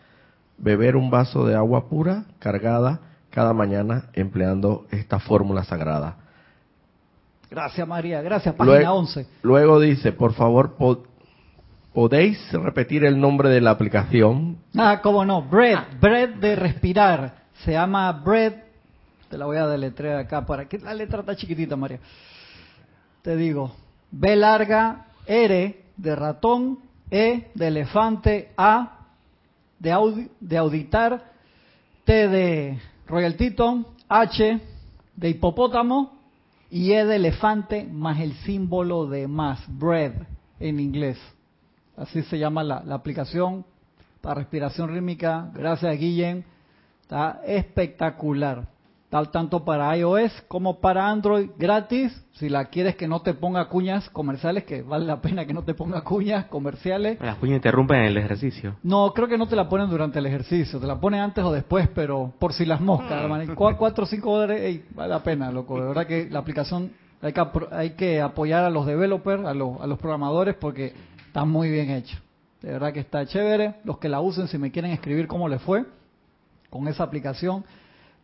[0.59, 6.17] Beber un vaso de agua pura, cargada, cada mañana empleando esta fórmula sagrada.
[7.51, 9.27] Gracias María, gracias, página luego, 11.
[9.43, 10.77] Luego dice, por favor,
[11.93, 14.59] ¿podéis repetir el nombre de la aplicación?
[14.77, 17.41] Ah, cómo no, Bread, Bread de respirar.
[17.65, 18.70] Se llama Bread
[19.31, 22.01] te la voy a deletrear acá para que la letra está chiquitita, María.
[23.23, 23.73] Te digo,
[24.11, 29.07] B larga, R de ratón, E de elefante, A
[29.79, 31.33] de, de auditar,
[32.05, 34.61] T de Royal Teton, H
[35.15, 36.19] de hipopótamo
[36.69, 40.15] y E de elefante más el símbolo de más, bread
[40.59, 41.19] en inglés.
[41.97, 43.65] Así se llama la, la aplicación
[44.21, 45.53] para respiración rítmica.
[45.55, 46.45] Gracias, Guillén.
[47.03, 48.80] Está espectacular
[49.11, 52.17] tal tanto para iOS como para Android gratis.
[52.35, 55.63] Si la quieres que no te ponga cuñas comerciales, que vale la pena que no
[55.63, 57.21] te ponga cuñas comerciales.
[57.21, 58.77] Las cuñas interrumpen el ejercicio.
[58.83, 61.53] No, creo que no te la ponen durante el ejercicio, te la ponen antes o
[61.53, 63.23] después, pero por si las moscas, ah.
[63.25, 63.55] hermano.
[63.55, 65.79] Cuatro o cinco dólares, vale la pena, loco.
[65.79, 67.43] De verdad que la aplicación hay que,
[67.73, 70.95] hay que apoyar a los developers, a los, a los programadores, porque
[71.27, 72.17] está muy bien hecho.
[72.63, 73.75] De verdad que está chévere.
[73.85, 75.85] Los que la usen, si me quieren escribir cómo les fue
[76.71, 77.65] con esa aplicación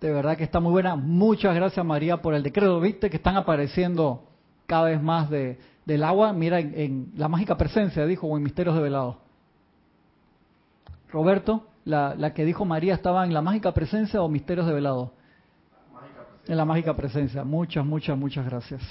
[0.01, 0.97] de verdad que está muy buena.
[0.97, 2.81] Muchas gracias María por el decreto.
[2.81, 4.25] Viste que están apareciendo
[4.67, 6.33] cada vez más de, del agua.
[6.33, 9.19] Mira, en, la mágica presencia, dijo, o en misterios de velado.
[11.11, 15.13] Roberto, la, que dijo María estaba en la mágica presencia o misterios de velado.
[16.47, 17.43] En la mágica presencia.
[17.43, 18.83] Muchas, muchas, muchas gracias.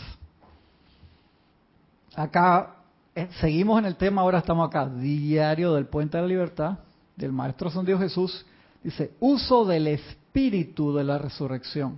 [2.16, 2.78] Acá
[3.14, 6.80] eh, seguimos en el tema, ahora estamos acá, diario del Puente de la Libertad,
[7.16, 8.46] del Maestro San Dios Jesús.
[8.84, 11.98] Dice, uso del espíritu de la resurrección.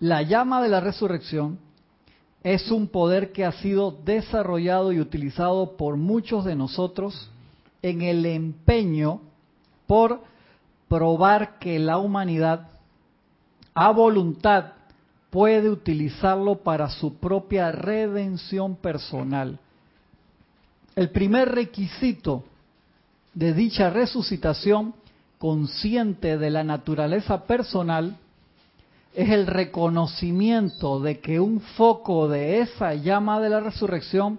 [0.00, 1.58] La llama de la resurrección
[2.42, 7.30] es un poder que ha sido desarrollado y utilizado por muchos de nosotros
[7.80, 9.22] en el empeño
[9.86, 10.20] por
[10.88, 12.68] probar que la humanidad
[13.72, 14.72] a voluntad
[15.30, 19.58] puede utilizarlo para su propia redención personal.
[20.94, 22.44] El primer requisito
[23.32, 24.92] de dicha resucitación
[25.42, 28.16] consciente de la naturaleza personal
[29.12, 34.38] es el reconocimiento de que un foco de esa llama de la resurrección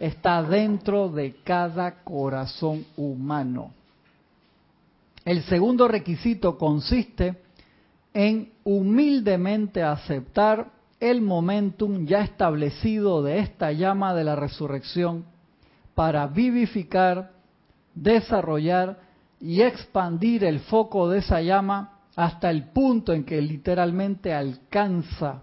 [0.00, 3.70] está dentro de cada corazón humano.
[5.24, 7.40] El segundo requisito consiste
[8.12, 15.26] en humildemente aceptar el momentum ya establecido de esta llama de la resurrección
[15.94, 17.30] para vivificar
[17.94, 19.09] desarrollar
[19.40, 25.42] y expandir el foco de esa llama hasta el punto en que literalmente alcanza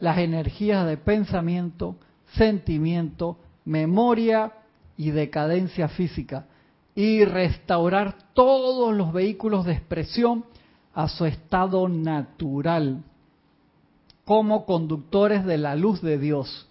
[0.00, 1.96] las energías de pensamiento,
[2.34, 4.52] sentimiento, memoria
[4.96, 6.46] y decadencia física
[6.94, 10.44] y restaurar todos los vehículos de expresión
[10.92, 13.02] a su estado natural
[14.24, 16.68] como conductores de la luz de Dios.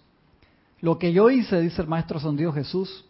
[0.80, 3.04] Lo que yo hice, dice el Maestro Dios Jesús,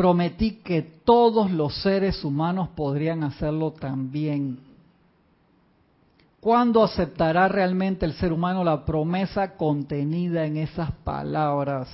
[0.00, 4.58] prometí que todos los seres humanos podrían hacerlo también.
[6.40, 11.86] ¿Cuándo aceptará realmente el ser humano la promesa contenida en esas palabras?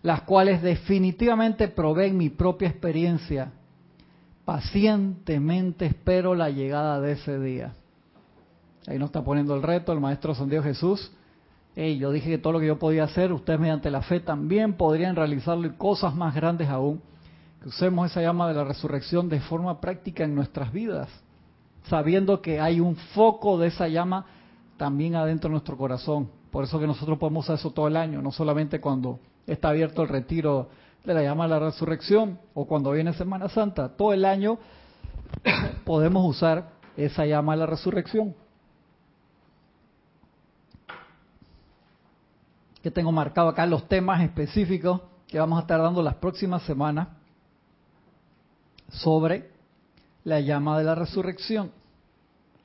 [0.00, 3.50] Las cuales definitivamente proveen mi propia experiencia.
[4.44, 7.72] Pacientemente espero la llegada de ese día.
[8.86, 11.10] Ahí nos está poniendo el reto el Maestro San Jesús
[11.74, 15.16] yo dije que todo lo que yo podía hacer, ustedes mediante la fe también podrían
[15.16, 17.00] realizarlo y cosas más grandes aún.
[17.62, 21.08] Que usemos esa llama de la resurrección de forma práctica en nuestras vidas,
[21.88, 24.26] sabiendo que hay un foco de esa llama
[24.76, 26.28] también adentro de nuestro corazón.
[26.50, 30.02] Por eso que nosotros podemos hacer eso todo el año, no solamente cuando está abierto
[30.02, 30.68] el retiro
[31.04, 34.58] de la llama de la resurrección, o cuando viene Semana Santa, todo el año
[35.84, 38.34] podemos usar esa llama de la resurrección.
[42.82, 47.08] Que tengo marcado acá los temas específicos que vamos a estar dando las próximas semanas
[48.90, 49.50] sobre
[50.24, 51.70] la llama de la resurrección.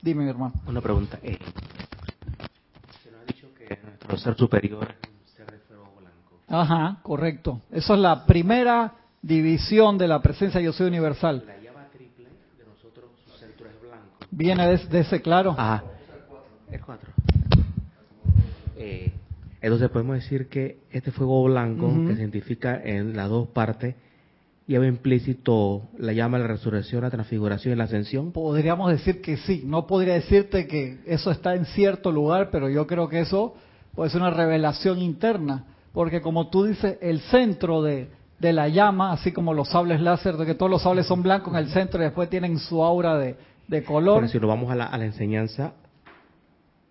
[0.02, 0.54] Dime, mi hermano.
[0.66, 1.18] Una pregunta.
[1.22, 1.38] Eh,
[3.02, 6.40] se nos ha dicho que nuestro ser superior es un ser de fuego blanco.
[6.48, 7.62] Ajá, correcto.
[7.70, 11.44] Eso es la primera división de la presencia yo soy universal.
[11.46, 12.28] La llama triple
[12.58, 14.26] de nosotros, su centro es blanco.
[14.30, 15.54] Viene de, ese claro.
[15.58, 15.84] Ajá.
[16.70, 17.10] Es cuatro.
[18.76, 19.12] Eh,
[19.60, 23.96] entonces podemos decir que este fuego blanco que se identifica en las dos partes
[24.68, 28.32] lleva implícito la llama la resurrección, la transfiguración y la ascensión?
[28.32, 29.62] Podríamos decir que sí.
[29.64, 33.54] No podría decirte que eso está en cierto lugar, pero yo creo que eso
[33.94, 35.64] puede ser una revelación interna.
[35.92, 40.44] Porque como tú dices, el centro de, la llama, así como los sables láser, de
[40.44, 43.36] que todos los sables son blancos en el centro y después tienen su aura de,
[43.84, 44.20] color.
[44.20, 45.72] Pero si nos vamos a la, a la enseñanza,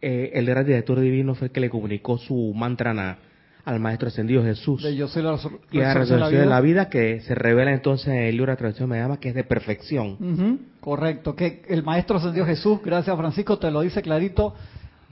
[0.01, 3.17] eh, el gran director divino fue el que le comunicó su mantra
[3.65, 4.83] al Maestro Ascendido Jesús.
[4.83, 5.39] De yo soy la
[5.71, 8.87] y la resurrección de la, vida que se revela entonces en el libro de la
[8.87, 10.59] me llama que es de perfección.
[10.79, 14.55] correcto, que el Maestro Ascendido Jesús, gracias Francisco, te lo dice clarito.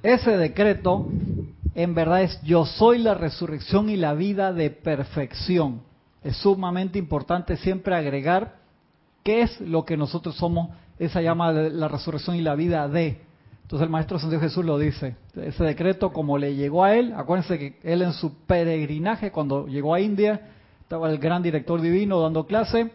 [0.04, 1.10] Ese decreto
[1.76, 5.82] en verdad es yo soy la resurrección y la vida de perfección.
[6.24, 8.56] Es sumamente importante siempre agregar
[9.24, 13.20] qué es lo que nosotros somos, esa llama de la resurrección y la vida de.
[13.66, 15.16] Entonces el Maestro Santo Jesús lo dice.
[15.36, 19.96] Ese decreto, como le llegó a él, acuérdense que él en su peregrinaje, cuando llegó
[19.96, 20.40] a India,
[20.82, 22.92] estaba el gran director divino dando clase,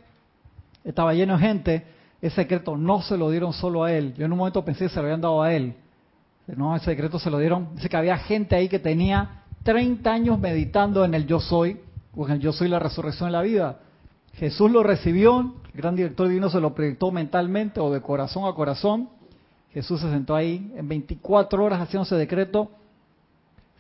[0.85, 1.87] estaba lleno de gente.
[2.23, 4.15] Ese decreto no se lo dieron solo a él.
[4.15, 5.75] Yo en un momento pensé que se lo habían dado a él.
[6.47, 7.71] No, ese decreto se lo dieron.
[7.75, 11.81] Dice que había gente ahí que tenía 30 años meditando en el yo soy,
[12.15, 13.81] o en el yo soy la resurrección de la vida.
[14.35, 18.55] Jesús lo recibió, el gran director divino se lo proyectó mentalmente o de corazón a
[18.55, 19.09] corazón
[19.73, 22.71] Jesús se sentó ahí en 24 horas haciendo ese decreto,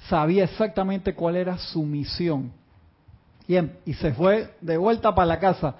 [0.08, 2.52] sabía exactamente cuál era su misión.
[3.84, 5.74] Y, se fue de vuelta para la casa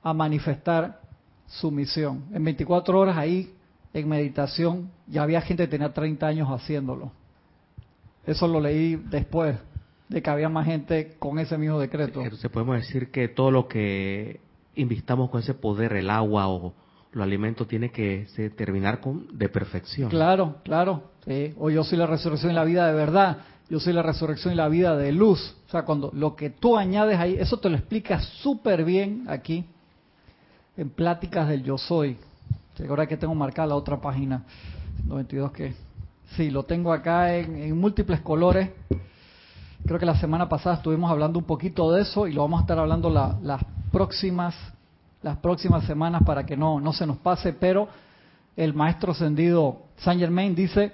[0.00, 1.00] a manifestar
[1.46, 2.24] su misión.
[2.32, 3.52] En 24 horas ahí,
[3.92, 7.10] en meditación, ya había gente que tenía 30 años haciéndolo.
[8.24, 9.56] Eso lo leí después
[10.08, 12.22] de que había más gente con ese mismo decreto.
[12.22, 14.38] Entonces podemos decir que todo lo que
[14.76, 16.74] invistamos con ese poder, el agua o
[17.16, 18.26] los alimentos tiene que
[18.56, 20.10] terminar con de perfección.
[20.10, 21.12] Claro, claro.
[21.58, 23.38] O yo soy la resurrección y la vida de verdad.
[23.70, 25.56] Yo soy la resurrección y la vida de luz.
[25.66, 29.64] O sea, cuando lo que tú añades ahí, eso te lo explica súper bien aquí
[30.76, 32.18] en Pláticas del Yo Soy.
[32.86, 34.44] Ahora que tengo marcada la otra página,
[35.06, 35.72] 92 que
[36.36, 38.68] sí, lo tengo acá en, múltiples colores.
[39.86, 42.62] Creo que la semana pasada estuvimos hablando un poquito de eso y lo vamos a
[42.64, 44.54] estar hablando las próximas
[45.26, 47.88] las próximas semanas para que no, no se nos pase, pero
[48.56, 50.92] el maestro ascendido Saint Germain dice,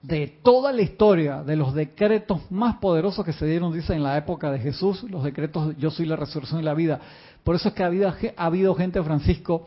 [0.00, 4.16] de toda la historia, de los decretos más poderosos que se dieron, dice, en la
[4.16, 7.00] época de Jesús, los decretos yo soy la resurrección y la vida.
[7.42, 9.66] Por eso es que ha habido, ha habido gente, Francisco,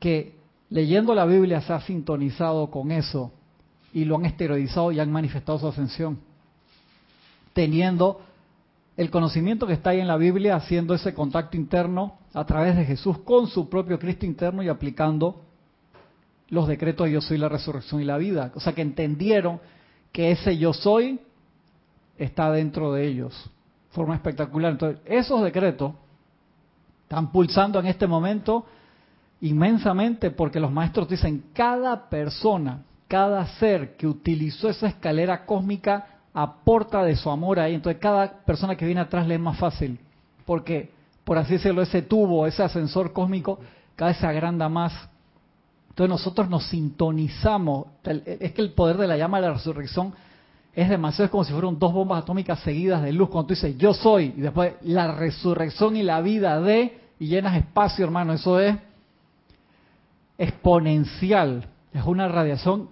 [0.00, 0.34] que
[0.70, 3.30] leyendo la Biblia se ha sintonizado con eso
[3.92, 6.18] y lo han esteroizado y han manifestado su ascensión,
[7.52, 8.22] teniendo
[8.96, 12.84] el conocimiento que está ahí en la Biblia, haciendo ese contacto interno a través de
[12.84, 15.42] Jesús con su propio Cristo interno y aplicando
[16.48, 18.52] los decretos de yo soy la resurrección y la vida.
[18.54, 19.60] O sea que entendieron
[20.12, 21.20] que ese yo soy
[22.16, 23.50] está dentro de ellos.
[23.90, 24.72] Forma espectacular.
[24.72, 25.92] Entonces, esos decretos
[27.02, 28.64] están pulsando en este momento
[29.42, 37.02] inmensamente porque los maestros dicen cada persona, cada ser que utilizó esa escalera cósmica aporta
[37.02, 37.74] de su amor ahí.
[37.74, 39.98] Entonces cada persona que viene atrás le es más fácil,
[40.44, 40.90] porque
[41.24, 43.58] por así decirlo, ese tubo, ese ascensor cósmico,
[43.96, 44.92] cada vez se agranda más.
[45.88, 47.86] Entonces nosotros nos sintonizamos.
[48.04, 50.14] Es que el poder de la llama de la resurrección
[50.74, 53.30] es demasiado, es como si fueran dos bombas atómicas seguidas de luz.
[53.30, 57.56] Cuando tú dices yo soy, y después la resurrección y la vida de, y llenas
[57.56, 58.76] espacio, hermano, eso es
[60.36, 61.66] exponencial.
[61.94, 62.90] Es una radiación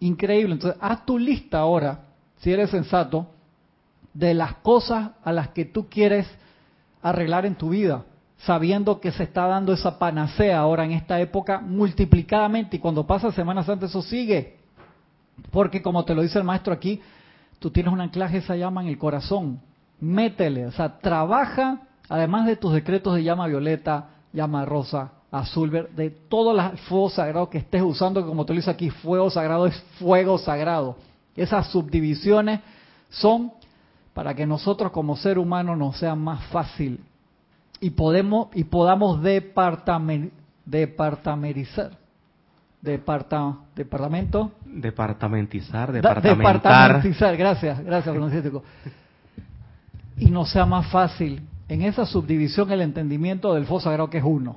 [0.00, 0.54] increíble.
[0.54, 2.03] Entonces, haz tu lista ahora
[2.44, 3.26] si eres sensato,
[4.12, 6.26] de las cosas a las que tú quieres
[7.00, 8.04] arreglar en tu vida,
[8.36, 13.32] sabiendo que se está dando esa panacea ahora en esta época multiplicadamente y cuando pasa
[13.32, 14.58] Semana Santa eso sigue,
[15.50, 17.00] porque como te lo dice el maestro aquí,
[17.58, 19.58] tú tienes un anclaje esa llama en el corazón,
[19.98, 21.80] métele, o sea, trabaja,
[22.10, 27.48] además de tus decretos de llama violeta, llama rosa, azul, de todos los fuegos sagrados
[27.48, 30.96] que estés usando, como te lo dice aquí, fuego sagrado es fuego sagrado
[31.36, 32.60] esas subdivisiones
[33.10, 33.52] son
[34.12, 37.00] para que nosotros como ser humano nos sea más fácil
[37.80, 40.32] y podemos y podamos departamen,
[40.64, 42.04] departamentizar
[42.84, 44.52] departa, departamento.
[44.66, 46.36] Departamentizar departamentar.
[46.36, 48.14] departamentizar gracias gracias
[50.18, 51.42] y nos sea más fácil.
[51.68, 54.56] En esa subdivisión el entendimiento del fuego sagrado que es uno.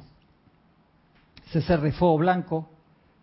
[1.53, 2.69] Ese fuego blanco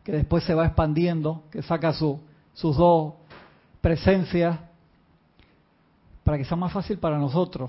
[0.03, 2.19] que después se va expandiendo que saca su,
[2.55, 3.15] sus dos
[3.85, 4.59] presencias
[6.25, 7.69] para que sea más fácil para nosotros.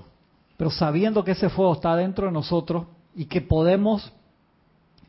[0.56, 4.14] Pero sabiendo que ese fuego está dentro de nosotros y que podemos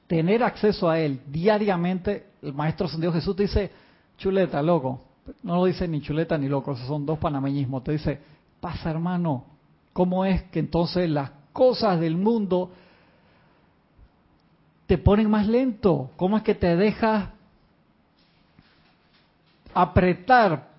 [0.08, 3.70] tener acceso a él diariamente, el Maestro San Jesús te dice,
[4.18, 5.00] chuleta, loco,
[5.44, 8.20] no lo dice ni chuleta ni loco, esos son dos panameñismos, te dice,
[8.60, 9.44] pasa hermano,
[9.92, 12.72] ¿cómo es que entonces las cosas del mundo
[14.88, 16.10] te ponen más lento?
[16.16, 17.28] ¿Cómo es que te dejas
[19.72, 20.74] apretar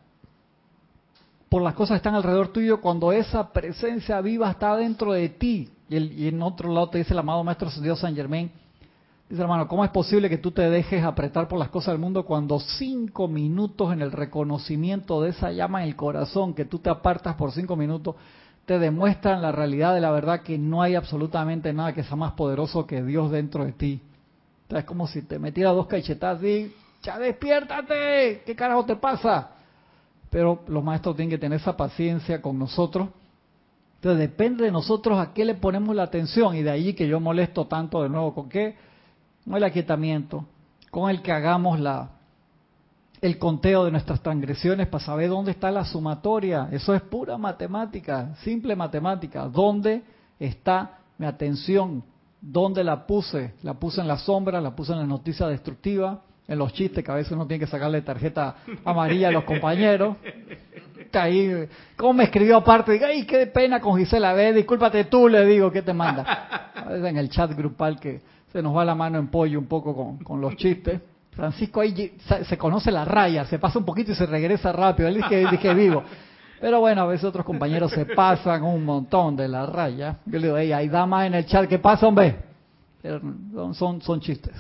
[1.50, 5.70] por las cosas que están alrededor tuyo cuando esa presencia viva está dentro de ti.
[5.90, 8.52] Y, en otro lado te dice el amado Maestro Dios San Germain,
[9.30, 12.26] dice hermano, ¿cómo es posible que tú te dejes apretar por las cosas del mundo
[12.26, 16.90] cuando cinco minutos en el reconocimiento de esa llama en el corazón, que tú te
[16.90, 18.16] apartas por cinco minutos,
[18.66, 22.34] te demuestran la realidad de la verdad que no hay absolutamente nada que sea más
[22.34, 24.02] poderoso que Dios dentro de ti?
[24.70, 29.52] es como si te metiera dos cachetadas y, ya despiértate, ¿qué carajo te pasa?
[30.30, 33.10] Pero los maestros tienen que tener esa paciencia con nosotros.
[33.96, 37.20] Entonces depende de nosotros a qué le ponemos la atención y de ahí que yo
[37.20, 38.76] molesto tanto de nuevo con qué,
[39.44, 40.46] con el aquietamiento,
[40.92, 42.12] con el que hagamos la
[43.22, 46.70] el conteo de nuestras transgresiones para saber dónde está la sumatoria.
[46.72, 49.48] Eso es pura matemática, simple matemática.
[49.48, 50.04] ¿Dónde
[50.40, 52.04] está mi atención?
[52.40, 53.56] ¿Dónde la puse?
[53.64, 57.12] La puse en la sombra, la puse en la noticia destructiva, en los chistes, que
[57.12, 60.16] a veces uno tiene que sacarle tarjeta amarilla a los compañeros.
[61.12, 63.00] Caí, ¿cómo me escribió aparte?
[63.04, 66.72] Ay, qué pena con Gisela, ve, discúlpate tú, le digo, ¿qué te manda?
[66.76, 68.22] A veces en el chat grupal que
[68.52, 71.02] se nos va la mano en pollo un poco con, con los chistes.
[71.32, 75.08] Francisco ahí se conoce la raya, se pasa un poquito y se regresa rápido.
[75.08, 76.04] Él dice dije vivo.
[76.60, 80.18] Pero bueno, a veces otros compañeros se pasan un montón de la raya.
[80.26, 82.38] Yo le digo, hey, hay damas en el chat, ¿qué pasa, hombre?
[83.74, 84.56] son, son chistes.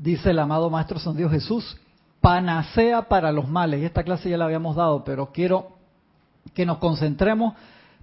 [0.00, 1.76] Dice el amado Maestro San Dios Jesús,
[2.20, 3.80] panacea para los males.
[3.80, 5.68] Y esta clase ya la habíamos dado, pero quiero
[6.54, 7.54] que nos concentremos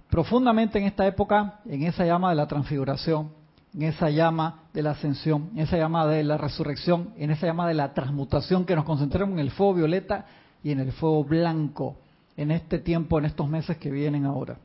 [0.08, 3.32] profundamente en esta época, en esa llama de la transfiguración,
[3.74, 7.66] en esa llama de la ascensión, en esa llama de la resurrección, en esa llama
[7.66, 10.26] de la transmutación, que nos concentremos en el fuego violeta
[10.62, 11.96] y en el fuego blanco,
[12.36, 14.56] en este tiempo, en estos meses que vienen ahora.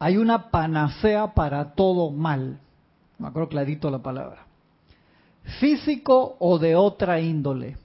[0.00, 2.58] Hay una panacea para todo mal.
[3.18, 4.44] Me acuerdo clarito la palabra
[5.60, 7.76] físico o de otra índole.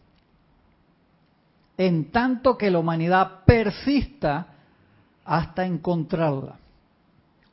[1.78, 4.48] En tanto que la humanidad persista
[5.26, 6.58] hasta encontrarla.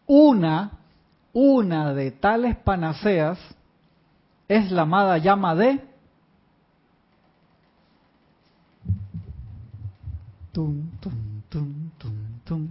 [0.07, 0.73] Una,
[1.33, 3.39] una de tales panaceas
[4.49, 5.81] es la amada llama de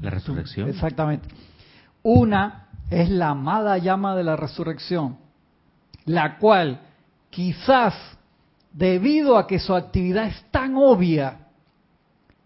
[0.02, 0.70] la resurrección.
[0.70, 1.28] Exactamente.
[2.04, 5.18] Una es la amada llama de la resurrección,
[6.06, 6.82] la cual
[7.36, 7.94] quizás
[8.72, 11.50] debido a que su actividad es tan obvia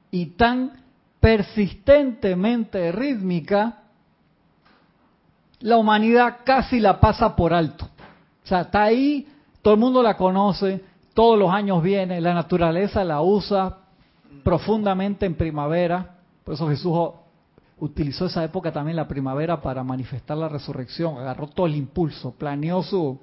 [0.10, 0.72] y tan
[1.20, 3.84] persistentemente rítmica,
[5.60, 7.86] la humanidad casi la pasa por alto.
[8.44, 9.28] O sea, está ahí,
[9.62, 10.84] todo el mundo la conoce,
[11.14, 13.78] todos los años viene, la naturaleza la usa
[14.44, 16.98] profundamente en primavera, por eso Jesús
[17.78, 22.82] utilizó esa época también la primavera para manifestar la resurrección, agarró todo el impulso, planeó
[22.82, 23.20] su,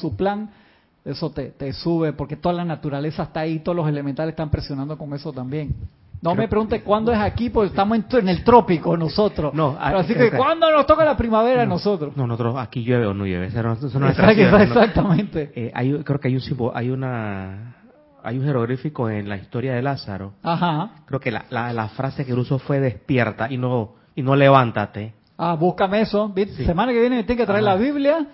[0.00, 0.63] su plan
[1.04, 4.96] eso te, te, sube, porque toda la naturaleza está ahí, todos los elementales están presionando
[4.96, 5.74] con eso también.
[6.22, 9.52] No me pregunte cuándo es aquí, porque estamos en, el trópico nosotros.
[9.52, 12.16] No, así que ¿cuándo nos toca la primavera nosotros?
[12.16, 13.48] No, nosotros aquí llueve o no llueve.
[13.48, 15.52] exactamente.
[15.54, 17.76] Eh, hay, creo que hay un hay una
[18.22, 20.32] hay un jeroglífico en la historia de Lázaro.
[20.42, 20.92] Ajá.
[21.04, 25.12] Creo que la, la, frase que él usó fue despierta y no y no levántate.
[25.36, 26.32] Ah, búscame eso.
[26.64, 28.26] Semana que viene me tiene que traer la Biblia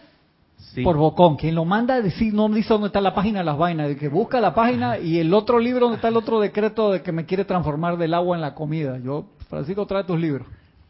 [0.85, 1.37] por Bocón.
[1.37, 4.09] Quien lo manda decir, no dice dónde está la página de las vainas, de que
[4.09, 7.27] busca la página y el otro libro donde está el otro decreto de que me
[7.27, 8.99] quiere transformar del agua en la comida.
[8.99, 10.47] Yo, Francisco, trae tus libros.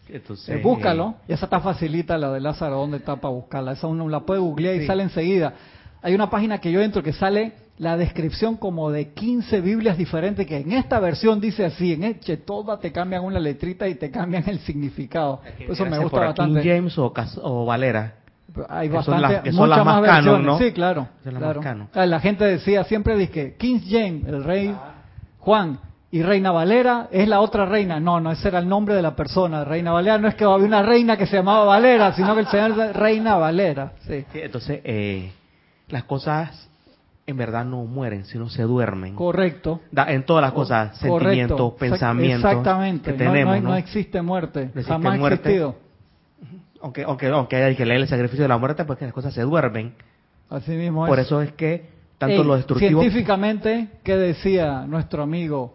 [0.09, 1.15] Entonces, eh, búscalo.
[1.29, 3.73] Y esa está facilita, la de Lázaro, ¿dónde está para buscarla?
[3.73, 5.55] Esa uno la puede googlear y sale enseguida.
[6.03, 10.47] Hay una página que yo entro que sale la descripción como de 15 Biblias diferentes
[10.47, 14.11] que en esta versión dice así, en este todas te cambian una letrita y te
[14.11, 15.41] cambian el significado.
[15.59, 16.63] eso me gusta bastante.
[16.63, 17.13] James o,
[17.43, 18.20] o Valera
[18.69, 20.59] hay bastante, muchas más, versiones.
[20.59, 21.09] Sí, claro.
[21.23, 21.89] claro.
[21.95, 24.75] Ah, la gente decía siempre dice King James, el rey
[25.39, 25.79] Juan,
[26.11, 28.01] Y Reina Valera es la otra reina.
[28.01, 29.65] No, no, ese era el nombre de la persona.
[29.65, 32.47] Reina Valera no es que había una reina que se llamaba Valera, sino que el
[32.49, 33.93] señor Reina Valera.
[34.07, 34.25] Sí.
[34.35, 35.33] entonces, eh,
[35.89, 36.69] las cosas
[37.27, 39.15] en verdad no mueren, sino se duermen.
[39.15, 39.81] Correcto.
[39.95, 42.51] en todas las cosas, sentimientos, pensamientos.
[42.51, 43.13] Exactamente.
[43.13, 44.71] Que tenemos, no, existe muerte.
[44.87, 45.77] Jamás ha existido.
[46.83, 49.35] Aunque, aunque, aunque haya que leer el sacrificio de la muerte, pues que las cosas
[49.35, 49.95] se duermen.
[50.49, 53.01] Así mismo Por eso es que tanto lo destructivo.
[53.01, 55.75] Científicamente, ¿qué decía nuestro amigo?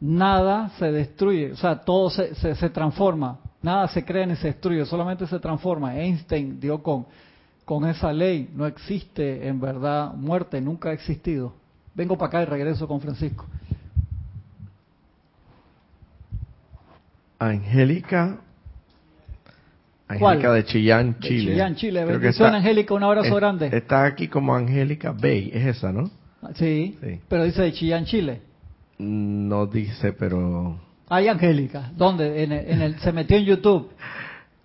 [0.00, 3.38] Nada se destruye, o sea, todo se, se, se transforma.
[3.62, 5.96] Nada se crea ni se destruye, solamente se transforma.
[5.96, 7.06] Einstein dio con
[7.64, 8.50] con esa ley.
[8.54, 11.54] No existe en verdad muerte, nunca ha existido.
[11.94, 13.46] Vengo para acá y regreso con Francisco.
[17.38, 18.38] Angélica.
[20.14, 21.38] Angélica de Chillán, Chile.
[21.38, 22.04] De Chillán, Chile.
[22.04, 23.70] Bendición, Angélica, un abrazo grande.
[23.72, 26.10] Está aquí como Angélica Bay, es esa, ¿no?
[26.54, 28.42] Sí, sí, pero dice de Chillán, Chile.
[28.98, 30.78] No dice, pero...
[31.08, 31.90] Hay Angélica.
[31.96, 32.42] ¿Dónde?
[32.42, 33.90] En en el, se metió en YouTube.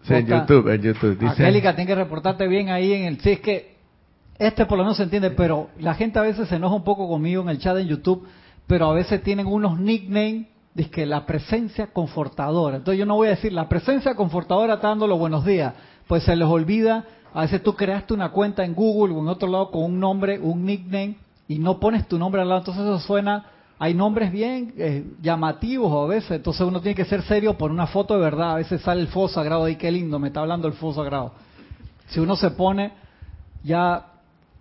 [0.04, 1.18] Sí, en YouTube, en YouTube.
[1.18, 1.32] Dice...
[1.32, 3.20] Angélica, tiene que reportarte bien ahí en el...
[3.20, 3.76] Sí, es que
[4.38, 7.08] este por lo menos se entiende, pero la gente a veces se enoja un poco
[7.10, 8.26] conmigo en el chat en YouTube,
[8.68, 12.78] pero a veces tienen unos nicknames de que la presencia confortadora.
[12.78, 15.74] Entonces yo no voy a decir, la presencia confortadora está dando los buenos días.
[16.08, 19.50] Pues se les olvida, a veces tú creaste una cuenta en Google o en otro
[19.50, 21.18] lado con un nombre, un nickname,
[21.48, 22.62] y no pones tu nombre al lado.
[22.62, 23.46] Entonces eso suena
[23.82, 27.88] hay nombres bien eh, llamativos a veces, entonces uno tiene que ser serio por una
[27.88, 28.52] foto de verdad.
[28.52, 31.32] A veces sale el fuego sagrado ahí, qué lindo, me está hablando el fuego sagrado.
[32.10, 32.92] Si uno se pone
[33.64, 34.08] ya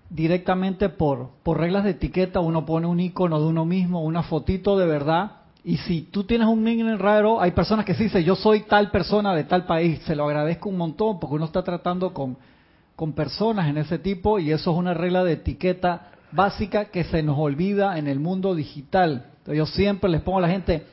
[0.08, 4.78] directamente por, por reglas de etiqueta, uno pone un icono de uno mismo, una fotito
[4.78, 5.37] de verdad.
[5.64, 8.90] Y si tú tienes un nickname raro, hay personas que sí dicen, yo soy tal
[8.90, 12.36] persona de tal país, se lo agradezco un montón porque uno está tratando con,
[12.94, 17.22] con personas en ese tipo y eso es una regla de etiqueta básica que se
[17.22, 19.26] nos olvida en el mundo digital.
[19.46, 20.86] yo siempre les pongo a la gente,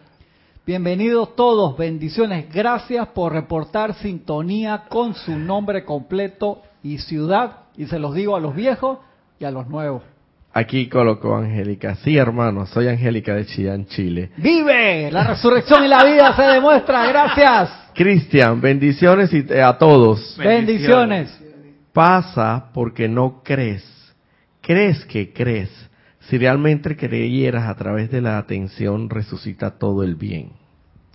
[0.65, 7.99] bienvenidos todos, bendiciones, gracias por reportar sintonía con su nombre completo y ciudad, y se
[7.99, 8.99] los digo a los viejos
[9.39, 10.03] y a los nuevos.
[10.55, 11.95] Aquí colocó Angélica.
[11.95, 14.31] Sí, hermano, soy Angélica de Chillán, Chile.
[14.37, 15.11] ¡Vive!
[15.11, 17.05] La resurrección y la vida se demuestra.
[17.07, 17.91] Gracias.
[17.93, 20.35] Cristian, bendiciones y a todos.
[20.37, 21.37] bendiciones.
[21.93, 23.95] Pasa porque no crees
[24.65, 25.69] crees que crees,
[26.21, 30.53] si realmente creyeras a través de la atención, resucita todo el bien.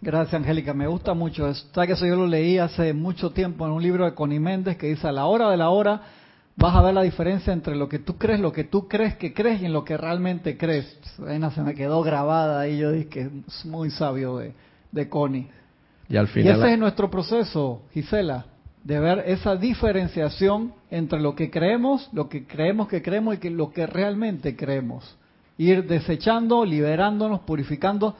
[0.00, 0.72] Gracias, Angélica.
[0.72, 1.48] Me gusta mucho.
[1.48, 4.76] Está que eso yo lo leí hace mucho tiempo en un libro de Connie Méndez
[4.76, 6.00] que dice, a la hora de la hora
[6.60, 9.32] vas a ver la diferencia entre lo que tú crees, lo que tú crees que
[9.34, 10.98] crees y en lo que realmente crees.
[11.28, 14.52] Esa se me quedó grabada y yo dije que es muy sabio de,
[14.92, 15.48] de Connie.
[16.08, 16.56] Y al final...
[16.56, 18.46] Y ese es nuestro proceso, Gisela
[18.84, 23.50] de ver esa diferenciación entre lo que creemos, lo que creemos que creemos y que
[23.50, 25.16] lo que realmente creemos.
[25.58, 28.16] Ir desechando, liberándonos, purificando.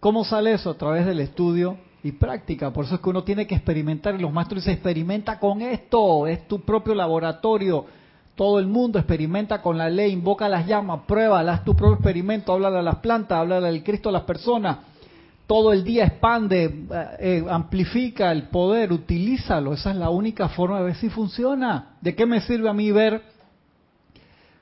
[0.00, 0.70] ¿Cómo sale eso?
[0.70, 2.72] A través del estudio y práctica.
[2.72, 6.26] Por eso es que uno tiene que experimentar y los maestros dicen, experimenta con esto,
[6.26, 7.86] es tu propio laboratorio.
[8.34, 12.52] Todo el mundo experimenta con la ley, invoca las llamas, prueba, haz tu propio experimento,
[12.52, 14.78] habla a las plantas, habla del Cristo a las personas
[15.52, 19.74] todo el día expande, eh, eh, amplifica el poder, utilízalo.
[19.74, 21.96] Esa es la única forma de ver si funciona.
[22.00, 23.22] ¿De qué me sirve a mí ver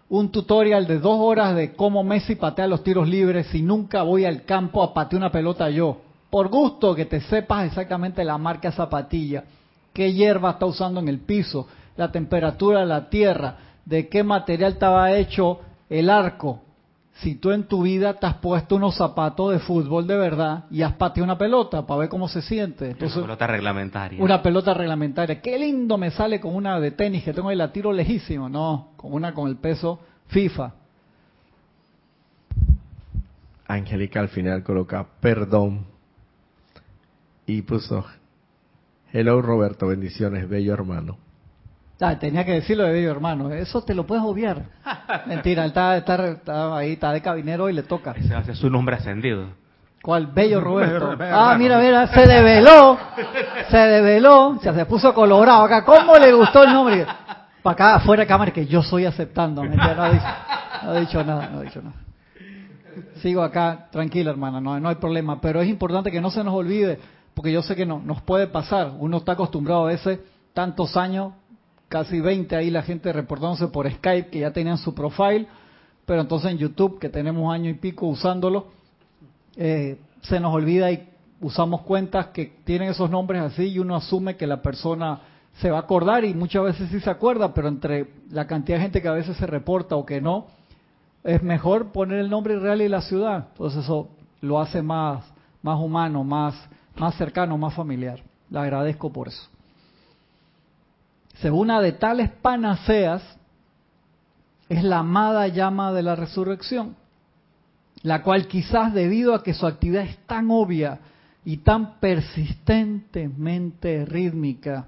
[0.09, 4.25] un tutorial de dos horas de cómo Messi patea los tiros libres si nunca voy
[4.25, 6.01] al campo a patear una pelota yo?
[6.31, 9.45] Por gusto que te sepas exactamente la marca zapatilla,
[9.93, 11.67] qué hierba está usando en el piso,
[11.97, 16.61] la temperatura de la tierra, de qué material estaba hecho el arco,
[17.21, 20.83] si tú en tu vida te has puesto unos zapatos de fútbol de verdad y
[20.83, 22.97] has pateado una pelota para ver cómo se siente.
[22.99, 24.23] una pelota reglamentaria.
[24.23, 25.41] Una pelota reglamentaria.
[25.41, 28.49] Qué lindo me sale con una de tenis que tengo ahí, la tiro lejísimo.
[28.49, 30.73] No, con una con el peso FIFA.
[33.67, 35.90] Angélica al final coloca perdón
[37.57, 38.05] y puso
[39.13, 41.19] hello Roberto, bendiciones, bello hermano.
[42.01, 43.51] Ah, tenía que decirlo de bello hermano.
[43.51, 44.65] Eso te lo puedes obviar.
[45.27, 48.13] Mentira, él está, está, ahí, está de cabinero y le toca.
[48.13, 49.49] Ese ser su nombre ascendido.
[50.03, 50.27] ¿Cuál?
[50.35, 51.15] Bello Roberto.
[51.21, 52.99] ah, mira, mira, se develó.
[53.69, 54.59] Se develó.
[54.63, 55.85] se puso colorado acá.
[55.85, 57.05] ¿Cómo le gustó el nombre?
[57.63, 59.63] Para acá, fuera de cámara, que yo estoy aceptando.
[59.63, 60.25] Mentira, no, ha dicho,
[60.85, 61.97] no ha dicho nada, no ha dicho nada.
[63.21, 65.39] Sigo acá, tranquila, hermana, no, no hay problema.
[65.41, 66.99] Pero es importante que no se nos olvide,
[67.35, 68.95] porque yo sé que no, nos puede pasar.
[68.99, 70.21] Uno está acostumbrado a veces,
[70.53, 71.33] tantos años,
[71.89, 75.47] casi 20 ahí la gente reportándose por Skype que ya tenían su profile,
[76.07, 78.67] pero entonces en YouTube, que tenemos año y pico usándolo,
[79.57, 81.09] eh, se nos olvida y
[81.41, 85.21] usamos cuentas que tienen esos nombres así y uno asume que la persona
[85.61, 88.83] se va a acordar y muchas veces sí se acuerda, pero entre la cantidad de
[88.83, 90.47] gente que a veces se reporta o que no,
[91.25, 93.49] es mejor poner el nombre real y la ciudad.
[93.53, 94.09] Entonces eso
[94.41, 95.25] lo hace más,
[95.63, 96.55] más humano, más,
[96.97, 98.23] más cercano, más familiar.
[98.51, 99.49] Le agradezco por eso.
[101.41, 103.23] Según una de tales panaceas
[104.69, 106.97] es la amada llama de la resurrección,
[108.03, 111.01] la cual quizás debido a que su actividad es tan obvia
[111.45, 114.87] y tan persistentemente rítmica,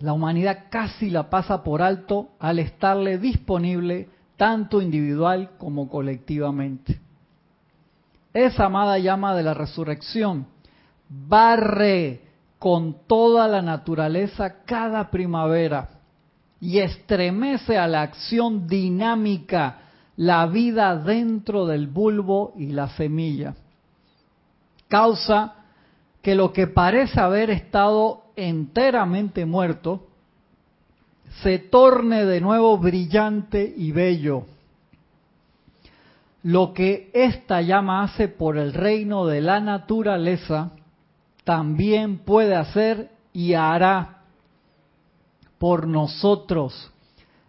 [0.00, 7.05] la humanidad casi la pasa por alto al estarle disponible tanto individual como colectivamente.
[8.36, 10.46] Esa amada llama de la resurrección
[11.08, 12.20] barre
[12.58, 15.88] con toda la naturaleza cada primavera
[16.60, 19.78] y estremece a la acción dinámica
[20.16, 23.54] la vida dentro del bulbo y la semilla.
[24.86, 25.54] Causa
[26.20, 30.08] que lo que parece haber estado enteramente muerto
[31.42, 34.44] se torne de nuevo brillante y bello.
[36.46, 40.70] Lo que esta llama hace por el reino de la naturaleza,
[41.42, 44.18] también puede hacer y hará
[45.58, 46.92] por nosotros,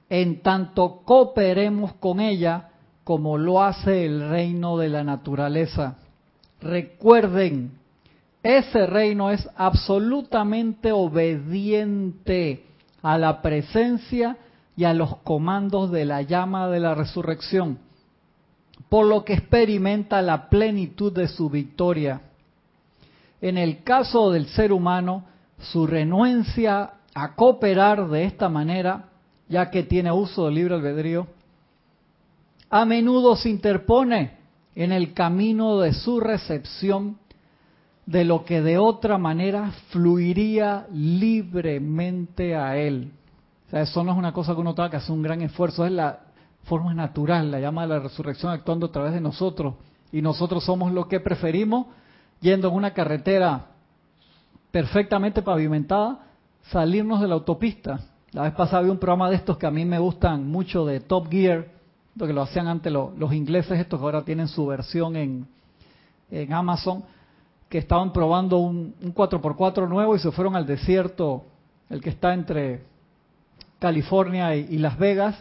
[0.10, 2.70] en tanto cooperemos con ella
[3.04, 5.98] como lo hace el reino de la naturaleza.
[6.60, 7.74] Recuerden,
[8.42, 12.66] ese reino es absolutamente obediente
[13.04, 14.38] a la presencia
[14.76, 17.86] y a los comandos de la llama de la resurrección,
[18.90, 22.22] por lo que experimenta la plenitud de su victoria.
[23.42, 25.26] En el caso del ser humano,
[25.60, 29.10] su renuencia a cooperar de esta manera,
[29.50, 31.28] ya que tiene uso del libre albedrío,
[32.70, 34.38] a menudo se interpone
[34.76, 37.18] en el camino de su recepción
[38.06, 43.12] de lo que de otra manera fluiría libremente a él.
[43.68, 45.86] O sea, eso no es una cosa que uno tenga que hacer un gran esfuerzo,
[45.86, 46.27] es la
[46.68, 49.76] forma natural, la llama de la resurrección actuando a través de nosotros.
[50.12, 51.88] Y nosotros somos lo que preferimos,
[52.40, 53.68] yendo en una carretera
[54.72, 56.20] perfectamente pavimentada,
[56.72, 58.00] salirnos de la autopista.
[58.32, 61.00] La vez pasada había un programa de estos que a mí me gustan mucho de
[61.00, 61.68] Top Gear,
[62.16, 65.48] lo que lo hacían antes los, ingleses, estos que ahora tienen su versión en,
[66.30, 67.04] en Amazon
[67.70, 71.44] que estaban probando un, 4x4 nuevo y se fueron al desierto,
[71.90, 72.84] el que está entre
[73.80, 75.36] California y, Las Vegas,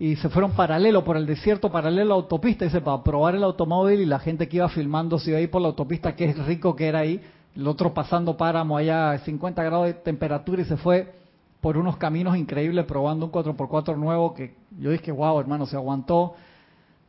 [0.00, 3.44] y se fueron paralelo por el desierto, paralelo a la autopista, dice, para probar el
[3.44, 6.46] automóvil y la gente que iba filmando se iba ahí por la autopista, que es
[6.46, 7.20] rico que era ahí,
[7.54, 11.12] el otro pasando páramo allá a 50 grados de temperatura y se fue
[11.60, 16.34] por unos caminos increíbles probando un 4x4 nuevo que yo dije, wow, hermano, se aguantó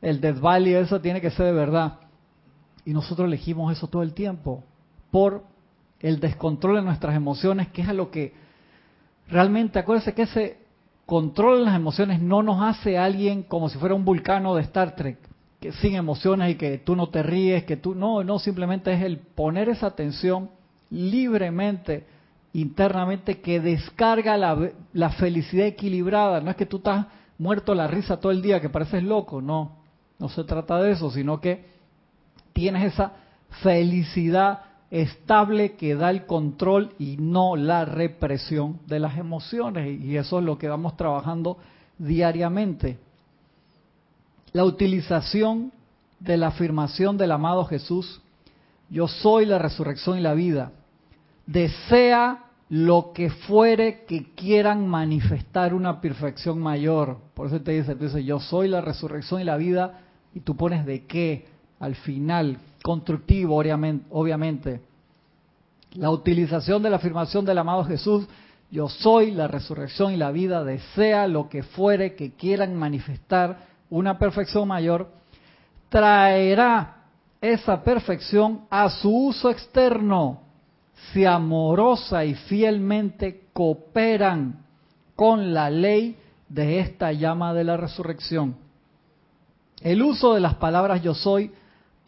[0.02, 1.94] el Death Valley, eso tiene que ser de verdad.
[2.84, 4.66] Y nosotros elegimos eso todo el tiempo
[5.12, 5.44] por
[6.02, 8.34] el descontrol de nuestras emociones, que es a lo que
[9.30, 10.61] realmente, acuérdense que ese
[11.12, 14.96] control de las emociones no nos hace alguien como si fuera un vulcano de Star
[14.96, 15.18] Trek,
[15.60, 19.02] que sin emociones y que tú no te ríes, que tú no, no, simplemente es
[19.02, 20.50] el poner esa atención
[20.90, 22.08] libremente,
[22.54, 26.40] internamente, que descarga la, la felicidad equilibrada.
[26.40, 27.08] No es que tú estás
[27.38, 29.80] muerto la risa todo el día, que pareces loco, no,
[30.18, 31.66] no se trata de eso, sino que
[32.54, 33.12] tienes esa
[33.62, 40.00] felicidad estable que da el control y no la represión de las emociones.
[40.02, 41.58] Y eso es lo que vamos trabajando
[41.98, 43.00] diariamente.
[44.52, 45.72] La utilización
[46.20, 48.22] de la afirmación del amado Jesús,
[48.90, 50.74] yo soy la resurrección y la vida,
[51.46, 57.18] desea lo que fuere que quieran manifestar una perfección mayor.
[57.34, 60.02] Por eso te dice, te dice, yo soy la resurrección y la vida,
[60.34, 61.48] y tú pones de qué,
[61.80, 64.82] al final, constructivo, obviamente.
[65.94, 68.28] La utilización de la afirmación del amado Jesús,
[68.70, 74.18] yo soy la resurrección y la vida, desea lo que fuere que quieran manifestar una
[74.18, 75.10] perfección mayor,
[75.90, 77.04] traerá
[77.42, 80.42] esa perfección a su uso externo
[81.12, 84.64] si amorosa y fielmente cooperan
[85.16, 86.18] con la ley
[86.48, 88.56] de esta llama de la resurrección.
[89.82, 91.52] El uso de las palabras yo soy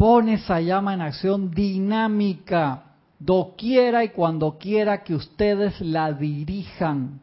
[0.04, 2.84] pone esa llama en acción dinámica,
[3.18, 7.22] doquiera y cuando quiera que ustedes la dirijan.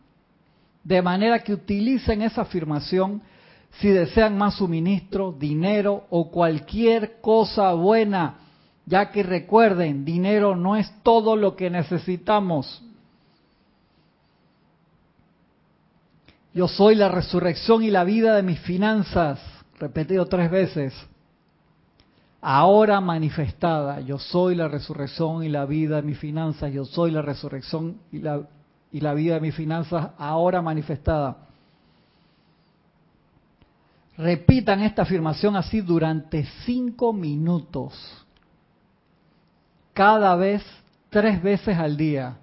[0.82, 3.20] De manera que utilicen esa afirmación
[3.72, 8.38] si desean más suministro, dinero o cualquier cosa buena,
[8.86, 12.82] ya que recuerden, dinero no es todo lo que necesitamos.
[16.54, 19.38] Yo soy la resurrección y la vida de mis finanzas,
[19.78, 21.09] repetido tres veces
[22.40, 24.00] ahora manifestada.
[24.00, 26.72] Yo soy la resurrección y la vida de mis finanzas.
[26.72, 31.36] Yo soy la resurrección y la, vida de mis finanzas ahora manifestada.
[34.16, 37.94] Repitan esta afirmación así durante cinco minutos.
[39.94, 40.62] Cada vez,
[41.08, 42.36] tres veces al día.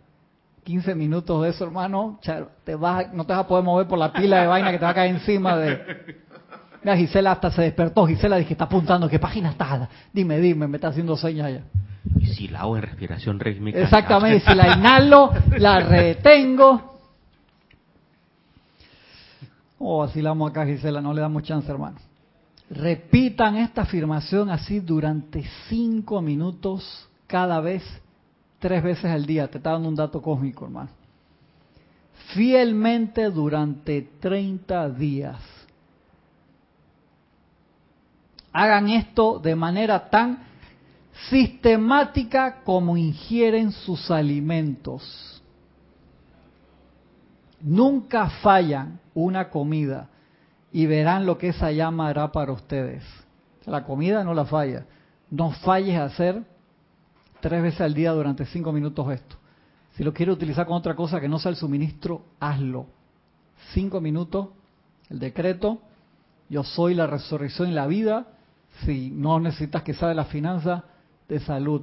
[0.63, 2.19] 15 minutos de eso, hermano,
[2.65, 4.83] te vas, no te vas a poder mover por la pila de vaina que te
[4.83, 6.17] va a caer encima de...
[6.83, 8.05] Mira, Gisela hasta se despertó.
[8.05, 9.89] Gisela dije, está apuntando, ¿qué página está?
[10.13, 11.63] Dime, dime, me está haciendo señas ya.
[12.19, 13.79] Y si la hago en respiración rítmica.
[13.79, 16.97] Exactamente, si la inhalo, la retengo.
[19.79, 21.97] Oh, así la vamos acá, Gisela, no le damos chance, hermano.
[22.69, 27.83] Repitan esta afirmación así durante cinco minutos cada vez
[28.59, 29.47] tres veces al día.
[29.49, 30.89] Te está dando un dato cósmico, hermano.
[32.33, 35.37] Fielmente durante 30 días.
[38.59, 40.39] Hagan esto de manera tan
[41.29, 45.43] sistemática como ingieren sus alimentos.
[47.61, 50.09] Nunca fallan una comida
[50.71, 53.03] y verán lo que esa llama hará para ustedes.
[53.67, 54.87] La comida no la falla.
[55.29, 56.43] No falles a hacer
[57.39, 59.35] tres veces al día durante cinco minutos esto.
[59.97, 62.87] Si lo quieres utilizar con otra cosa que no sea el suministro, hazlo.
[63.75, 64.47] Cinco minutos,
[65.11, 65.79] el decreto,
[66.49, 68.33] yo soy la resurrección y la vida.
[68.85, 70.83] Si no necesitas que de la finanza,
[71.27, 71.81] de salud,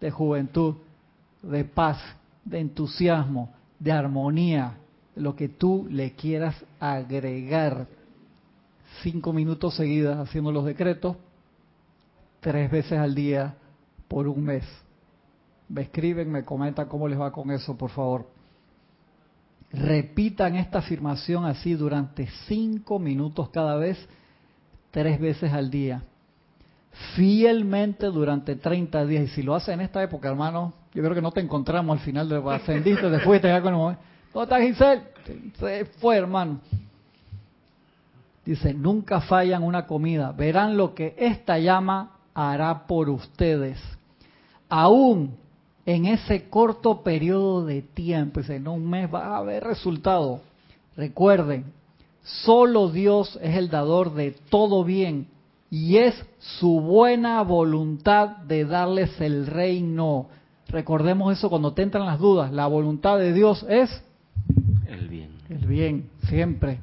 [0.00, 0.76] de juventud,
[1.42, 1.98] de paz,
[2.44, 4.78] de entusiasmo, de armonía,
[5.16, 7.86] lo que tú le quieras agregar.
[9.02, 11.16] Cinco minutos seguidas haciendo los decretos,
[12.40, 13.54] tres veces al día
[14.08, 14.64] por un mes.
[15.68, 18.28] Me escriben, me comentan cómo les va con eso, por favor.
[19.72, 23.98] Repitan esta afirmación así durante cinco minutos cada vez,
[24.90, 26.04] tres veces al día.
[27.14, 29.24] Fielmente durante 30 días.
[29.24, 32.04] Y si lo hacen en esta época, hermano, yo creo que no te encontramos al
[32.04, 34.02] final de ascendiste, te fuiste ya con el momento.
[34.32, 35.02] ¿Dónde está Giselle?
[35.58, 36.60] Se fue, hermano.
[38.44, 40.32] Dice, nunca fallan una comida.
[40.32, 43.78] Verán lo que esta llama hará por ustedes.
[44.68, 45.36] Aún
[45.86, 50.40] en ese corto periodo de tiempo, en un mes va a haber resultado.
[50.96, 51.72] Recuerden,
[52.22, 55.26] solo Dios es el dador de todo bien
[55.74, 60.28] y es su buena voluntad de darles el reino.
[60.68, 62.52] Recordemos eso cuando te entran las dudas.
[62.52, 63.90] La voluntad de Dios es
[64.86, 65.30] el bien.
[65.48, 66.78] El bien, siempre.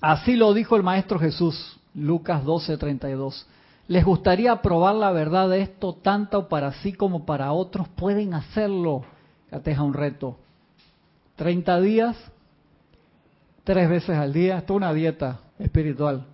[0.00, 3.46] Así lo dijo el Maestro Jesús, Lucas 12:32.
[3.86, 7.86] ¿Les gustaría probar la verdad de esto tanto para sí como para otros?
[7.90, 9.04] Pueden hacerlo.
[9.52, 10.36] Ya un reto.
[11.36, 12.16] 30 días,
[13.62, 14.58] tres veces al día.
[14.58, 16.26] Esto es una dieta espiritual.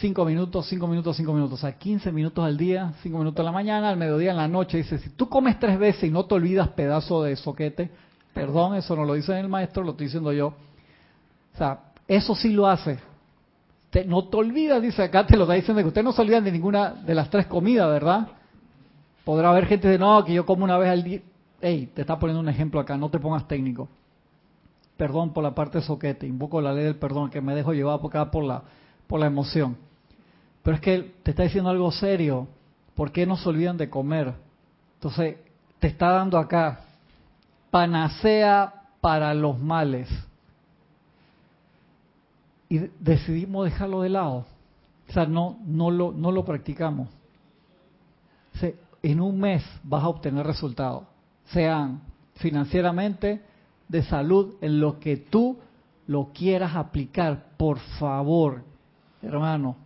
[0.00, 1.58] 5 minutos, 5 minutos, 5 minutos.
[1.58, 4.48] O sea, 15 minutos al día, 5 minutos en la mañana, al mediodía, en la
[4.48, 4.78] noche.
[4.78, 7.90] Dice, si tú comes tres veces y no te olvidas pedazo de soquete,
[8.34, 10.48] perdón, eso no lo dice el maestro, lo estoy diciendo yo.
[10.48, 12.98] O sea, eso sí lo hace
[14.04, 16.52] no te olvidas, dice acá, te lo está diciendo que usted no se olvidan de
[16.52, 18.28] ninguna de las tres comidas, ¿verdad?
[19.24, 21.20] Podrá haber gente de no, que yo como una vez al día.
[21.60, 23.88] Ey, te está poniendo un ejemplo acá, no te pongas técnico.
[24.96, 28.30] Perdón por la parte soquete, invoco la ley del perdón, que me dejo llevar acá
[28.30, 28.62] por la,
[29.06, 29.76] por la emoción.
[30.66, 32.48] Pero es que te está diciendo algo serio.
[32.96, 34.34] ¿Por qué no se olvidan de comer?
[34.94, 35.36] Entonces,
[35.78, 36.80] te está dando acá
[37.70, 40.08] panacea para los males
[42.68, 44.44] y decidimos dejarlo de lado.
[45.08, 47.10] O sea, no, no, lo, no lo practicamos.
[49.04, 51.04] en un mes vas a obtener resultados,
[51.44, 52.00] sean
[52.34, 53.40] financieramente,
[53.86, 55.58] de salud, en lo que tú
[56.08, 57.50] lo quieras aplicar.
[57.56, 58.64] Por favor,
[59.22, 59.85] hermano,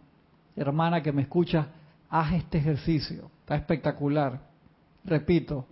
[0.57, 1.69] hermana que me escucha,
[2.09, 3.31] haz este ejercicio.
[3.41, 4.41] Está espectacular.
[5.05, 5.67] Repito,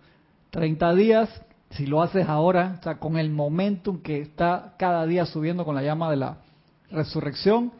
[0.51, 5.27] 30 días, si lo haces ahora, o sea, con el momentum que está cada día
[5.27, 6.39] subiendo con la llama de la
[6.91, 7.73] resurrección,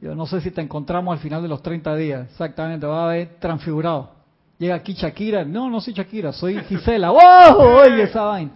[0.00, 3.04] yo no sé si te encontramos al final de los 30 días, exactamente, va a
[3.10, 4.10] haber transfigurado.
[4.58, 7.10] Llega aquí Shakira, no, no soy Shakira, soy Gisela.
[7.56, 7.60] ¡Wow!
[7.82, 8.52] Oye, esa vaina.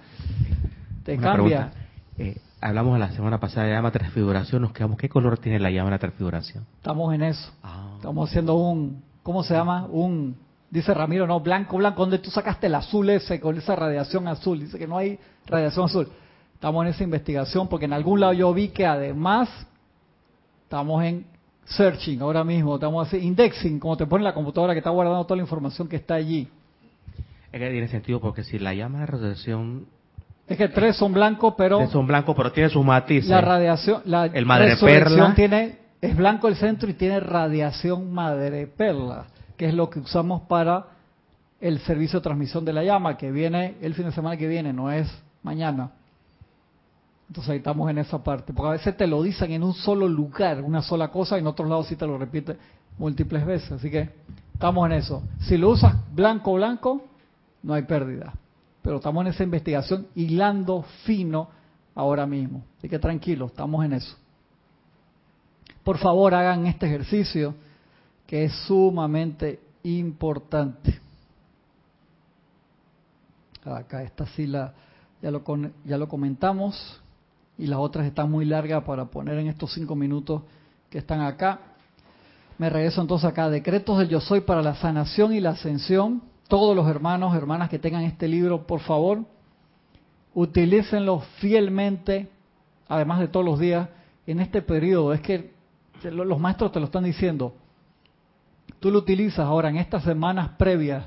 [1.05, 1.73] Te cambia.
[2.19, 5.71] Eh, hablamos la semana pasada de la llama transfiguración, nos quedamos, ¿qué color tiene la
[5.71, 6.67] llama de la transfiguración?
[6.77, 7.53] Estamos en eso.
[7.63, 7.93] Ah.
[7.97, 9.87] Estamos haciendo un, ¿cómo se llama?
[9.87, 10.37] Un,
[10.71, 14.61] dice Ramiro, no, blanco, blanco, donde tú sacaste el azul ese con esa radiación azul.
[14.61, 16.09] Dice que no hay radiación azul.
[16.55, 19.49] Estamos en esa investigación porque en algún lado yo vi que además
[20.67, 21.25] Estamos en
[21.65, 25.37] searching ahora mismo, estamos haciendo indexing, como te pone la computadora que está guardando toda
[25.37, 26.49] la información que está allí.
[27.53, 29.87] Es que tiene sentido porque si la llama de radiación
[30.49, 33.29] es que tres son blancos, pero tres son blancos, pero tiene sus matices.
[33.29, 38.67] La radiación, la el madre perla tiene es blanco el centro y tiene radiación madre
[38.67, 39.27] perla,
[39.57, 40.87] que es lo que usamos para
[41.61, 44.73] el servicio de transmisión de la llama que viene el fin de semana que viene,
[44.73, 45.11] no es
[45.43, 45.91] mañana.
[47.29, 50.07] Entonces ahí estamos en esa parte, porque a veces te lo dicen en un solo
[50.07, 52.57] lugar, una sola cosa, y en otros lados sí te lo repite
[52.99, 53.73] múltiples veces.
[53.73, 54.11] Así que
[54.53, 55.23] estamos en eso.
[55.41, 57.05] Si lo usas blanco blanco,
[57.63, 58.33] no hay pérdida.
[58.87, 61.49] Pero estamos en esa investigación hilando fino
[61.93, 62.63] ahora mismo.
[62.79, 64.17] Así que tranquilo, estamos en eso.
[65.83, 67.57] Por favor, hagan este ejercicio
[68.29, 71.01] que es sumamente importante.
[73.65, 74.73] Acá esta sí la,
[75.21, 75.43] ya, lo,
[75.85, 77.03] ya lo comentamos
[77.59, 80.43] y las otras están muy largas para poner en estos cinco minutos
[80.91, 81.59] que están acá.
[82.57, 86.36] Me regreso entonces acá, decretos del yo soy para la sanación y la ascensión.
[86.49, 89.25] Todos los hermanos, hermanas que tengan este libro, por favor,
[90.35, 92.29] utilícenlo fielmente,
[92.89, 93.89] además de todos los días,
[94.27, 95.13] en este periodo.
[95.13, 95.53] Es que
[96.05, 97.55] los maestros te lo están diciendo.
[98.79, 101.05] Tú lo utilizas ahora en estas semanas previas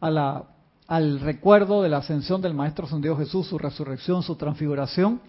[0.00, 0.44] a la,
[0.86, 5.20] al recuerdo de la ascensión del Maestro San Dios Jesús, su resurrección, su transfiguración.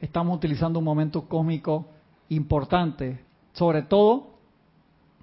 [0.00, 1.86] Estamos utilizando un momento cósmico
[2.28, 4.37] importante, sobre todo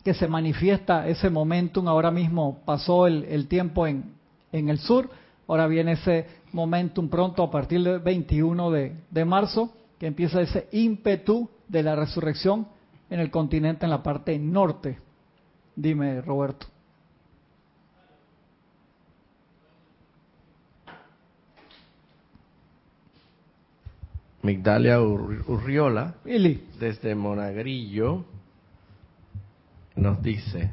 [0.06, 1.88] que se manifiesta ese momentum.
[1.88, 4.14] Ahora mismo pasó el, tiempo en,
[4.52, 5.10] en, el sur,
[5.48, 10.68] ahora viene ese momentum pronto a partir del 21 de, de marzo, que empieza ese
[10.72, 12.68] ímpetu de la resurrección
[13.10, 15.00] en el continente, en la parte norte.
[15.76, 16.68] Dime, Roberto.
[24.44, 28.24] Migdalia Urriola, desde Monagrillo,
[29.96, 30.72] nos dice,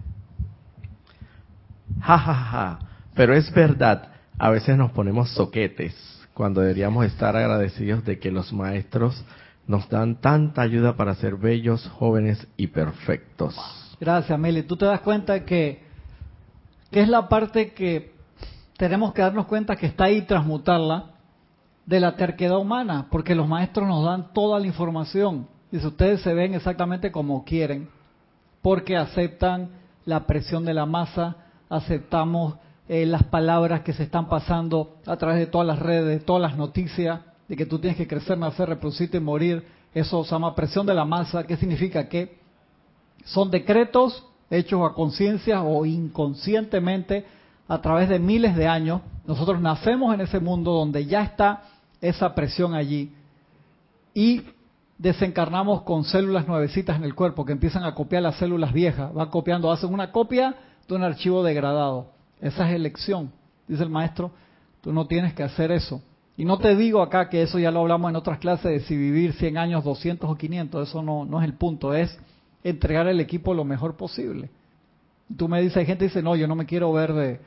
[2.00, 2.78] ja, ja, ja,
[3.14, 4.08] pero es verdad,
[4.38, 5.94] a veces nos ponemos soquetes
[6.34, 9.24] cuando deberíamos estar agradecidos de que los maestros
[9.66, 13.56] nos dan tanta ayuda para ser bellos, jóvenes y perfectos.
[14.00, 14.64] Gracias, Meli.
[14.64, 15.82] Tú te das cuenta que,
[16.90, 18.12] que es la parte que
[18.76, 21.10] tenemos que darnos cuenta que está ahí transmutarla
[21.86, 25.46] de la terquedad humana, porque los maestros nos dan toda la información.
[25.70, 27.88] Y si ustedes se ven exactamente como quieren,
[28.62, 29.70] porque aceptan
[30.04, 31.36] la presión de la masa,
[31.68, 32.54] aceptamos
[32.88, 36.42] eh, las palabras que se están pasando a través de todas las redes, de todas
[36.42, 39.64] las noticias, de que tú tienes que crecer, nacer, reproducirte morir.
[39.94, 41.44] Eso se llama presión de la masa.
[41.44, 42.08] ¿Qué significa?
[42.08, 42.38] Que
[43.24, 47.24] son decretos hechos a conciencia o inconscientemente
[47.68, 49.00] a través de miles de años.
[49.26, 51.62] Nosotros nacemos en ese mundo donde ya está
[52.00, 53.12] esa presión allí
[54.14, 54.42] y
[55.02, 59.30] desencarnamos con células nuevecitas en el cuerpo que empiezan a copiar las células viejas, van
[59.30, 60.54] copiando, hacen una copia
[60.86, 62.12] de un archivo degradado.
[62.40, 63.32] Esa es elección,
[63.66, 64.30] dice el maestro,
[64.80, 66.00] tú no tienes que hacer eso.
[66.36, 68.96] Y no te digo acá que eso ya lo hablamos en otras clases de si
[68.96, 72.16] vivir 100 años, 200 o 500, eso no, es el punto, es
[72.62, 74.50] entregar el equipo lo mejor posible.
[75.36, 77.40] Tú me dices, hay gente dice, no, yo no me quiero ver de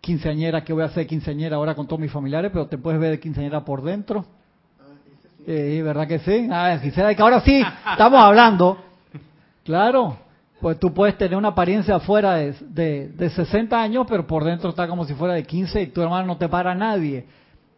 [0.00, 2.52] quinceañera, que voy a hacer quinceañera ahora con todos mis familiares?
[2.52, 4.24] Pero te puedes ver de quinceañera por dentro.
[5.46, 6.48] Eh, ¿Verdad que sí?
[6.50, 8.78] Ah, quisiera que ahora sí, estamos hablando.
[9.64, 10.16] Claro,
[10.60, 14.70] pues tú puedes tener una apariencia afuera de, de, de, 60 años, pero por dentro
[14.70, 17.26] está como si fuera de 15 y tu hermano no te para nadie.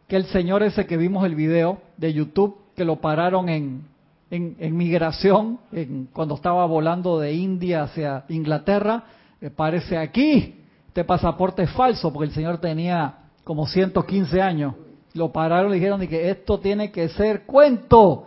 [0.08, 3.84] Que el señor ese que vimos el video de YouTube, que lo pararon en,
[4.30, 9.04] en, migración, en, cuando estaba volando de India hacia Inglaterra,
[9.40, 14.74] me parece aquí, este pasaporte es falso, porque el señor tenía como 115 años
[15.14, 18.26] lo pararon y dijeron que esto tiene que ser cuento.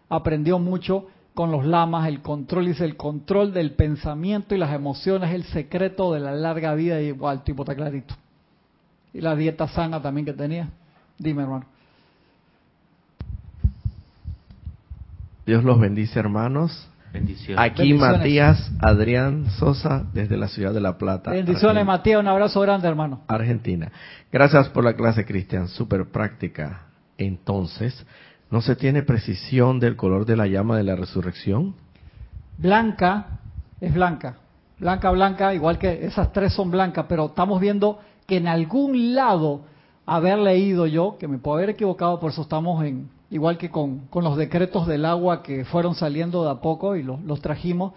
[0.09, 5.33] aprendió mucho con los lamas, el control, dice, el control del pensamiento y las emociones,
[5.33, 8.15] el secreto de la larga vida, y igual, tipo está clarito
[9.13, 10.69] y la dieta sana también que tenía.
[11.17, 11.65] Dime, hermano.
[15.45, 16.89] Dios los bendice, hermanos.
[17.13, 17.63] Bendiciones.
[17.63, 21.31] Aquí Matías Adrián Sosa desde la ciudad de La Plata.
[21.31, 22.19] Bendiciones, Matías.
[22.19, 23.21] Un abrazo grande, hermano.
[23.27, 23.91] Argentina.
[24.31, 25.69] Gracias por la clase, Cristian.
[25.69, 26.81] Súper práctica.
[27.17, 28.05] Entonces,
[28.51, 31.75] ¿no se tiene precisión del color de la llama de la resurrección?
[32.57, 33.39] Blanca
[33.79, 34.37] es blanca.
[34.79, 39.61] Blanca, blanca, igual que esas tres son blancas, pero estamos viendo que en algún lado
[40.05, 44.09] haber leído yo, que me puedo haber equivocado, por eso estamos en, igual que con,
[44.13, 47.93] los decretos del agua que fueron saliendo de a poco y los, los trajimos,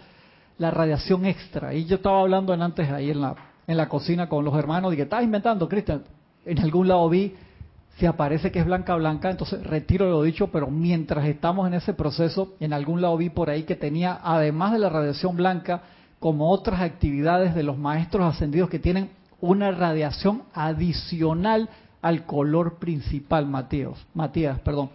[0.57, 1.75] la radiación extra.
[1.75, 3.35] Y yo estaba hablando en antes ahí en la,
[3.67, 6.05] en la cocina con los hermanos, que estás inventando, Cristian,
[6.45, 7.35] en algún lado vi,
[7.99, 11.93] si aparece que es blanca blanca, entonces retiro lo dicho, pero mientras estamos en ese
[11.93, 15.83] proceso, en algún lado vi por ahí que tenía, además de la radiación blanca,
[16.21, 19.11] como otras actividades de los maestros ascendidos que tienen
[19.41, 21.69] una radiación adicional
[22.03, 24.07] al color principal, Matías.
[24.15, 24.91] Matías, perdón.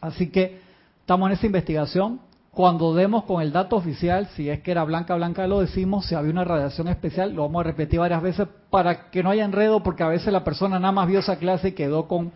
[0.00, 0.60] Así que
[1.00, 2.20] estamos en esa investigación.
[2.50, 6.16] Cuando demos con el dato oficial, si es que era blanca, blanca lo decimos, si
[6.16, 9.82] había una radiación especial, lo vamos a repetir varias veces para que no haya enredo,
[9.82, 12.32] porque a veces la persona nada más vio esa clase y quedó con,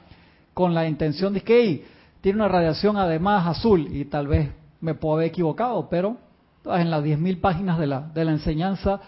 [0.55, 1.84] con la intención de que
[2.20, 6.16] tiene una radiación además azul y tal vez me puedo haber equivocado, pero
[6.64, 9.01] en las 10.000 páginas de la, de la enseñanza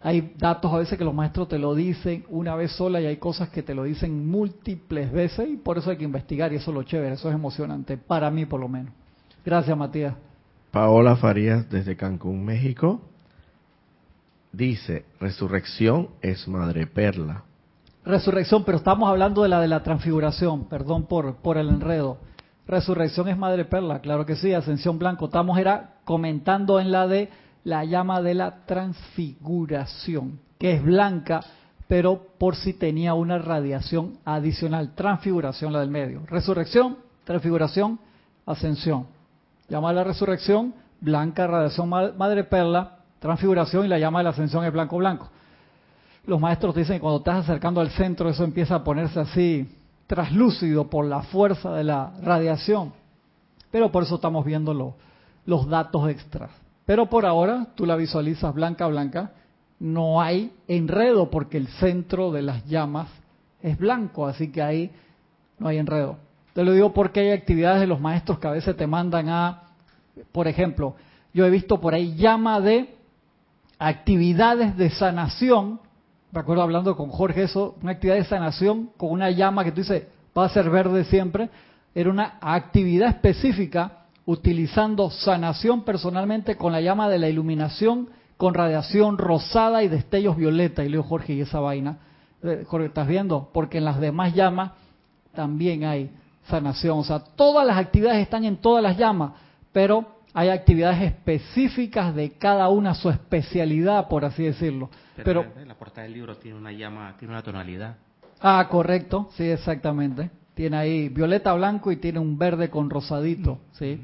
[0.00, 3.16] hay datos a veces que los maestros te lo dicen una vez sola y hay
[3.16, 6.70] cosas que te lo dicen múltiples veces y por eso hay que investigar y eso
[6.70, 8.92] es lo chévere, eso es emocionante, para mí por lo menos.
[9.44, 10.14] Gracias Matías.
[10.70, 13.00] Paola Farías desde Cancún, México,
[14.52, 17.44] dice, resurrección es madre perla.
[18.04, 22.18] Resurrección, pero estamos hablando de la de la transfiguración, perdón por, por el enredo.
[22.66, 25.26] Resurrección es madre perla, claro que sí, ascensión blanco.
[25.26, 27.30] Estamos era comentando en la de
[27.68, 31.40] la llama de la transfiguración, que es blanca,
[31.86, 34.94] pero por si tenía una radiación adicional.
[34.94, 36.22] Transfiguración, la del medio.
[36.28, 38.00] Resurrección, transfiguración,
[38.46, 39.06] ascensión.
[39.68, 44.64] Llama de la resurrección, blanca, radiación madre perla, transfiguración y la llama de la ascensión
[44.64, 45.28] es blanco, blanco.
[46.24, 49.70] Los maestros dicen que cuando estás acercando al centro eso empieza a ponerse así
[50.06, 52.94] traslúcido por la fuerza de la radiación.
[53.70, 54.94] Pero por eso estamos viendo
[55.44, 56.50] los datos extras.
[56.88, 59.32] Pero por ahora tú la visualizas blanca, blanca.
[59.78, 63.08] No hay enredo porque el centro de las llamas
[63.60, 64.90] es blanco, así que ahí
[65.58, 66.16] no hay enredo.
[66.54, 69.64] Te lo digo porque hay actividades de los maestros que a veces te mandan a,
[70.32, 70.94] por ejemplo,
[71.34, 72.96] yo he visto por ahí llama de
[73.78, 75.80] actividades de sanación
[76.30, 79.82] me acuerdo hablando con Jorge eso, una actividad de sanación con una llama que tú
[79.82, 81.50] dices va a ser verde siempre,
[81.94, 83.97] era una actividad específica
[84.28, 90.84] utilizando sanación personalmente con la llama de la iluminación, con radiación rosada y destellos violeta.
[90.84, 91.96] Y le digo, Jorge, ¿y esa vaina?
[92.42, 93.48] Eh, Jorge, ¿estás viendo?
[93.54, 94.72] Porque en las demás llamas
[95.34, 96.10] también hay
[96.46, 96.98] sanación.
[96.98, 99.32] O sea, todas las actividades están en todas las llamas,
[99.72, 100.04] pero
[100.34, 104.90] hay actividades específicas de cada una, su especialidad, por así decirlo.
[105.24, 107.96] Pero, la portada del libro tiene una llama, tiene una tonalidad.
[108.42, 110.30] Ah, correcto, sí, exactamente.
[110.52, 113.98] Tiene ahí violeta blanco y tiene un verde con rosadito, ¿sí?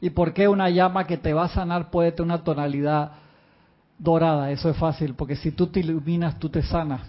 [0.00, 3.12] ¿Y por qué una llama que te va a sanar puede tener una tonalidad
[3.98, 4.50] dorada?
[4.50, 7.02] Eso es fácil, porque si tú te iluminas, tú te sanas.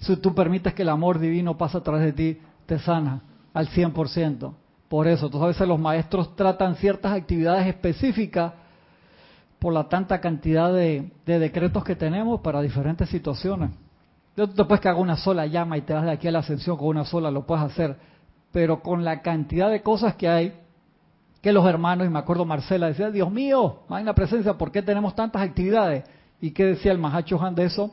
[0.00, 3.22] Si tú permites que el amor divino pase a través de ti, te sana
[3.54, 4.52] al 100%.
[4.88, 8.52] Por eso, entonces a veces los maestros tratan ciertas actividades específicas
[9.58, 13.70] por la tanta cantidad de, decretos que tenemos para diferentes situaciones.
[14.36, 16.38] Tú te puedes que haga una sola llama y te vas de aquí a la
[16.38, 17.96] ascensión con una sola, lo puedes hacer.
[18.52, 20.54] Pero con la cantidad de cosas que hay,
[21.48, 25.14] que los hermanos, y me acuerdo Marcela decía, Dios mío, magna presencia, ¿por qué tenemos
[25.14, 26.04] tantas actividades?
[26.40, 27.90] ¿Y qué decía el Mahacho Han de eso?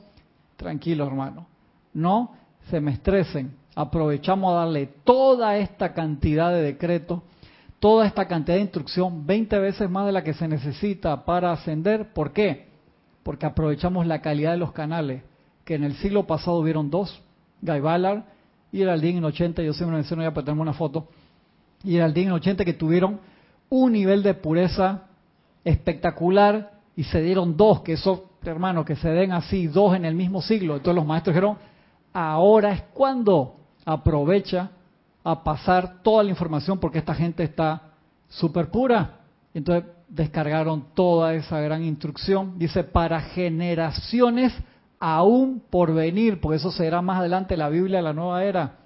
[0.57, 1.47] Tranquilo, hermano.
[1.93, 2.33] No
[2.69, 7.21] se me estresen aprovechamos a darle toda esta cantidad de decretos,
[7.79, 12.13] toda esta cantidad de instrucción, 20 veces más de la que se necesita para ascender.
[12.13, 12.69] ¿Por qué?
[13.21, 15.23] Porque aprovechamos la calidad de los canales,
[15.65, 17.21] que en el siglo pasado hubieron dos,
[17.61, 18.23] Guy Ballard
[18.71, 21.09] y Geraldine en 80, yo siempre menciono ya para tener una foto,
[21.83, 23.19] y Geraldine en 80 que tuvieron
[23.69, 25.03] un nivel de pureza
[25.63, 30.15] espectacular y se dieron dos, que eso, hermano, que se den así, dos en el
[30.15, 30.75] mismo siglo.
[30.75, 31.57] Entonces los maestros dijeron,
[32.13, 34.71] ahora es cuando aprovecha
[35.23, 37.81] a pasar toda la información porque esta gente está
[38.29, 39.19] súper pura.
[39.53, 42.57] Entonces descargaron toda esa gran instrucción.
[42.57, 44.53] Dice, para generaciones
[44.99, 48.77] aún por venir, porque eso será más adelante la Biblia de la nueva era.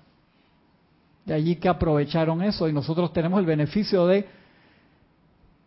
[1.25, 4.27] De allí que aprovecharon eso y nosotros tenemos el beneficio de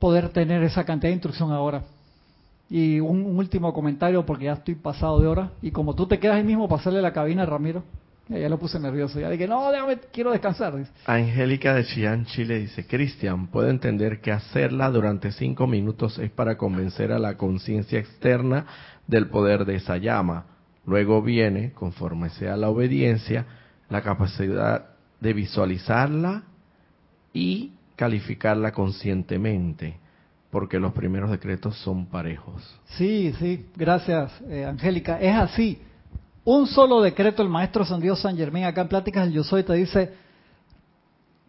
[0.03, 1.84] poder tener esa cantidad de instrucción ahora.
[2.68, 5.53] Y un, último comentario porque ya estoy pasado de hora.
[5.62, 7.84] Y como tú te quedas ahí mismo, pasarle la cabina, Ramiro.
[8.28, 9.20] Ya lo puse nervioso.
[9.20, 10.74] Ya dije, no, déjame, quiero descansar.
[11.07, 16.57] Angélica de Chillán, Chile dice, Cristian, puedo entender que hacerla durante cinco minutos es para
[16.57, 18.66] convencer a la conciencia externa
[19.07, 20.46] del poder de esa llama.
[20.84, 23.46] Luego viene, conforme sea la obediencia,
[23.88, 24.84] la capacidad
[25.20, 26.42] de visualizarla
[27.32, 29.97] y calificarla conscientemente,
[30.51, 32.62] porque los primeros decretos son parejos.
[32.97, 35.20] Sí, sí, gracias, eh, Angélica.
[35.20, 35.80] Es así
[36.45, 39.74] un solo decreto, el maestro San Dios San Germán, acá en Pláticas Yo Soy, te
[39.74, 40.12] dice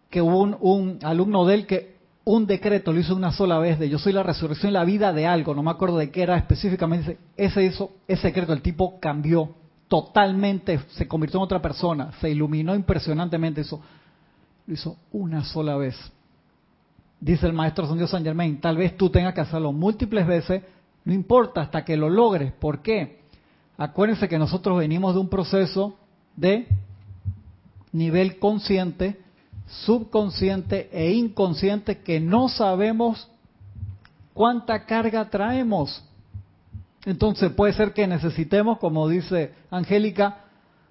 [0.08, 3.88] que hubo un, alumno de él que un decreto lo hizo una sola vez de
[3.88, 6.36] Yo Soy la resurrección y la vida de algo, no me acuerdo de qué era
[6.36, 9.54] específicamente, ese hizo, ese decreto, el tipo cambió
[9.88, 13.80] totalmente, se convirtió en otra persona, se iluminó impresionantemente, eso
[14.66, 15.96] lo hizo una sola vez.
[17.24, 20.62] Dice el maestro San Dios San Germán, tal vez tú tengas que hacerlo múltiples veces,
[21.06, 23.20] no importa hasta que lo logres, ¿por qué?
[23.78, 25.96] Acuérdense que nosotros venimos de un proceso
[26.36, 26.68] de
[27.92, 29.18] nivel consciente,
[29.66, 33.30] subconsciente e inconsciente que no sabemos
[34.34, 36.04] cuánta carga traemos.
[37.06, 40.44] Entonces puede ser que necesitemos, como dice Angélica,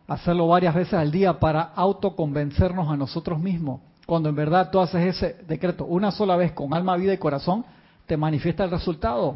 [0.08, 3.82] hacerlo varias veces al día para autoconvencernos a nosotros mismos.
[4.06, 7.66] Cuando en verdad tú haces ese decreto una sola vez con alma, vida y corazón,
[8.06, 9.36] te manifiesta el resultado.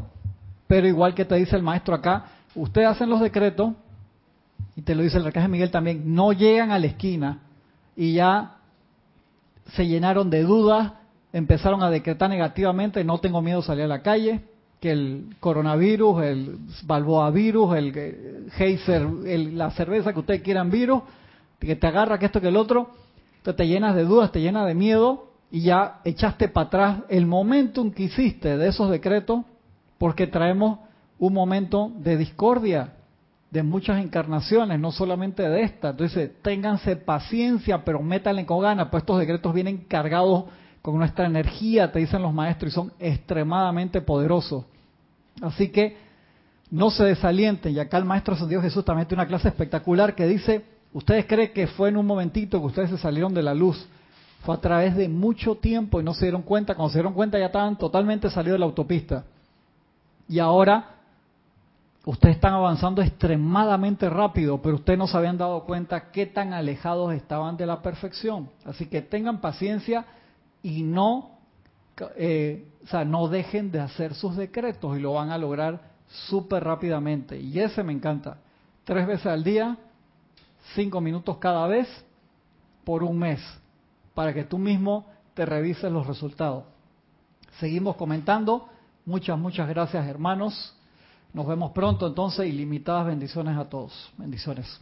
[0.67, 3.73] Pero igual que te dice el maestro acá, ustedes hacen los decretos,
[4.75, 7.39] y te lo dice el arcángel Miguel también, no llegan a la esquina
[7.95, 8.57] y ya
[9.73, 10.93] se llenaron de dudas,
[11.33, 14.41] empezaron a decretar negativamente, no tengo miedo de salir a la calle,
[14.79, 19.01] que el coronavirus, el Balboa virus, el Heiser,
[19.53, 21.01] la cerveza que ustedes quieran virus,
[21.59, 22.91] que te agarra que esto que el otro,
[23.55, 27.91] te llenas de dudas, te llenas de miedo y ya echaste para atrás el momentum
[27.91, 29.45] que hiciste de esos decretos
[29.97, 30.79] porque traemos
[31.19, 32.93] un momento de discordia
[33.49, 35.89] de muchas encarnaciones, no solamente de esta.
[35.89, 40.45] Entonces, ténganse paciencia, pero métanle con ganas, pues estos decretos vienen cargados
[40.81, 44.65] con nuestra energía, te dicen los maestros, y son extremadamente poderosos.
[45.41, 45.97] Así que
[46.69, 47.73] no se desalienten.
[47.73, 50.65] Y acá el Maestro San Dios Jesús también tiene una clase espectacular que dice,
[50.97, 53.87] ustedes creen que fue en un momentito que ustedes se salieron de la luz.
[54.41, 56.73] Fue a través de mucho tiempo y no se dieron cuenta.
[56.73, 59.23] Cuando se dieron cuenta ya estaban totalmente salidos de la autopista.
[60.27, 60.95] Y ahora
[62.03, 67.13] ustedes están avanzando extremadamente rápido, pero ustedes no se habían dado cuenta qué tan alejados
[67.13, 68.49] estaban de la perfección.
[68.65, 70.05] Así que tengan paciencia
[70.63, 71.29] y no,
[72.15, 75.79] eh, o sea, no dejen de hacer sus decretos y lo van a lograr
[76.27, 77.39] súper rápidamente.
[77.39, 78.37] Y ese me encanta.
[78.83, 79.77] Tres veces al día,
[80.75, 81.87] cinco minutos cada vez,
[82.83, 83.41] por un mes,
[84.13, 86.63] para que tú mismo te revises los resultados.
[87.59, 88.69] Seguimos comentando.
[89.05, 90.75] Muchas, muchas gracias hermanos.
[91.33, 94.11] Nos vemos pronto entonces y limitadas bendiciones a todos.
[94.17, 94.81] Bendiciones.